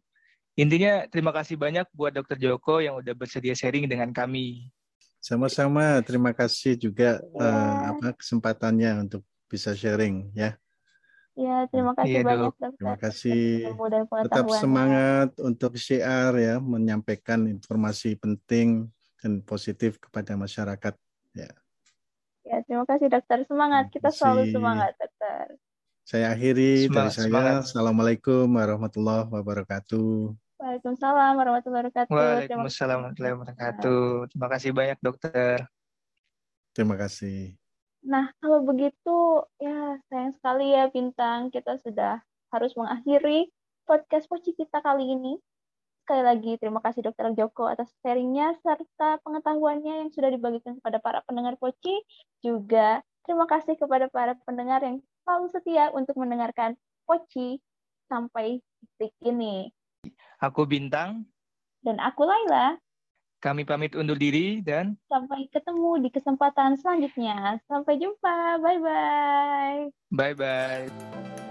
Intinya 0.57 1.05
terima 1.13 1.37
kasih 1.37 1.61
banyak 1.61 1.85
buat 1.93 2.17
Dr. 2.17 2.41
Joko 2.41 2.81
yang 2.81 2.97
udah 2.97 3.13
bersedia 3.13 3.53
sharing 3.53 3.85
dengan 3.85 4.09
kami. 4.09 4.73
Sama-sama, 5.21 6.01
terima 6.01 6.33
kasih 6.33 6.81
juga 6.81 7.21
ya. 7.21 7.45
uh, 7.45 7.81
apa 7.93 8.17
kesempatannya 8.17 9.05
untuk 9.05 9.21
bisa 9.53 9.77
sharing 9.77 10.33
ya. 10.33 10.57
Ya, 11.37 11.69
terima 11.69 11.93
kasih 11.93 12.17
iya, 12.17 12.25
banyak 12.25 12.49
dokter. 12.49 12.71
Terima 12.81 12.97
kasih. 12.97 13.45
Tetap 14.25 14.47
semangat 14.57 15.37
untuk 15.37 15.77
share 15.77 16.33
ya, 16.41 16.57
menyampaikan 16.57 17.45
informasi 17.45 18.17
penting 18.17 18.89
dan 19.21 19.45
positif 19.45 20.01
kepada 20.01 20.33
masyarakat. 20.33 20.97
Ya. 21.37 21.53
Ya, 22.49 22.57
terima 22.65 22.89
kasih 22.89 23.13
dokter. 23.13 23.45
Semangat. 23.45 23.93
Kita 23.93 24.09
selalu 24.09 24.49
semangat, 24.49 24.97
dokter. 24.97 25.61
Saya 26.09 26.33
akhiri 26.33 26.89
semangat, 26.89 26.97
dari 26.97 27.11
saya. 27.13 27.27
Semangat. 27.29 27.57
Assalamualaikum 27.69 28.47
warahmatullahi 28.57 29.29
wabarakatuh. 29.29 30.46
Waalaikumsalam 30.57 31.33
warahmatullahi 31.37 31.83
wabarakatuh. 31.85 32.13
Waalaikumsalam 32.13 32.97
warahmatullahi 32.97 33.35
wabarakatuh. 33.37 34.05
Terima 34.33 34.49
kasih 34.49 34.71
banyak, 34.73 34.99
dokter. 35.05 35.57
Terima 36.73 36.97
kasih. 36.97 37.57
Nah, 38.07 38.33
kalau 38.41 38.65
begitu 38.65 39.45
ya 39.61 40.01
sayang 40.09 40.33
sekali 40.33 40.73
ya 40.73 40.89
Bintang, 40.89 41.53
kita 41.53 41.77
sudah 41.85 42.25
harus 42.55 42.73
mengakhiri 42.73 43.53
podcast 43.85 44.25
Poci 44.33 44.57
kita 44.57 44.81
kali 44.81 45.13
ini. 45.13 45.37
Sekali 46.07 46.23
lagi 46.23 46.55
terima 46.57 46.79
kasih 46.81 47.03
Dokter 47.03 47.35
Joko 47.35 47.67
atas 47.67 47.91
sharingnya 48.01 48.55
serta 48.63 49.19
pengetahuannya 49.27 50.07
yang 50.07 50.11
sudah 50.15 50.31
dibagikan 50.31 50.79
kepada 50.81 51.03
para 51.03 51.19
pendengar 51.27 51.59
Poci. 51.61 52.01
Juga 52.41 53.03
terima 53.29 53.45
kasih 53.45 53.77
kepada 53.77 54.07
para 54.09 54.39
pendengar 54.47 54.81
yang 54.87 55.03
selalu 55.27 55.47
setia 55.53 55.91
untuk 55.93 56.17
mendengarkan 56.17 56.79
Poci 57.05 57.59
sampai 58.07 58.63
titik 58.97 59.13
ini. 59.21 59.76
Aku 60.37 60.69
Bintang. 60.69 61.25
Dan 61.81 61.97
aku 62.03 62.29
Laila. 62.29 62.77
Kami 63.41 63.63
pamit 63.69 63.93
undur 63.95 64.17
diri 64.17 64.65
dan 64.65 64.97
sampai 65.07 65.47
ketemu 65.53 66.03
di 66.03 66.09
kesempatan 66.11 66.75
selanjutnya. 66.81 67.61
Sampai 67.69 68.01
jumpa. 68.01 68.59
Bye 68.59 68.81
bye. 68.81 69.81
Bye 70.11 70.35
bye. 70.35 71.45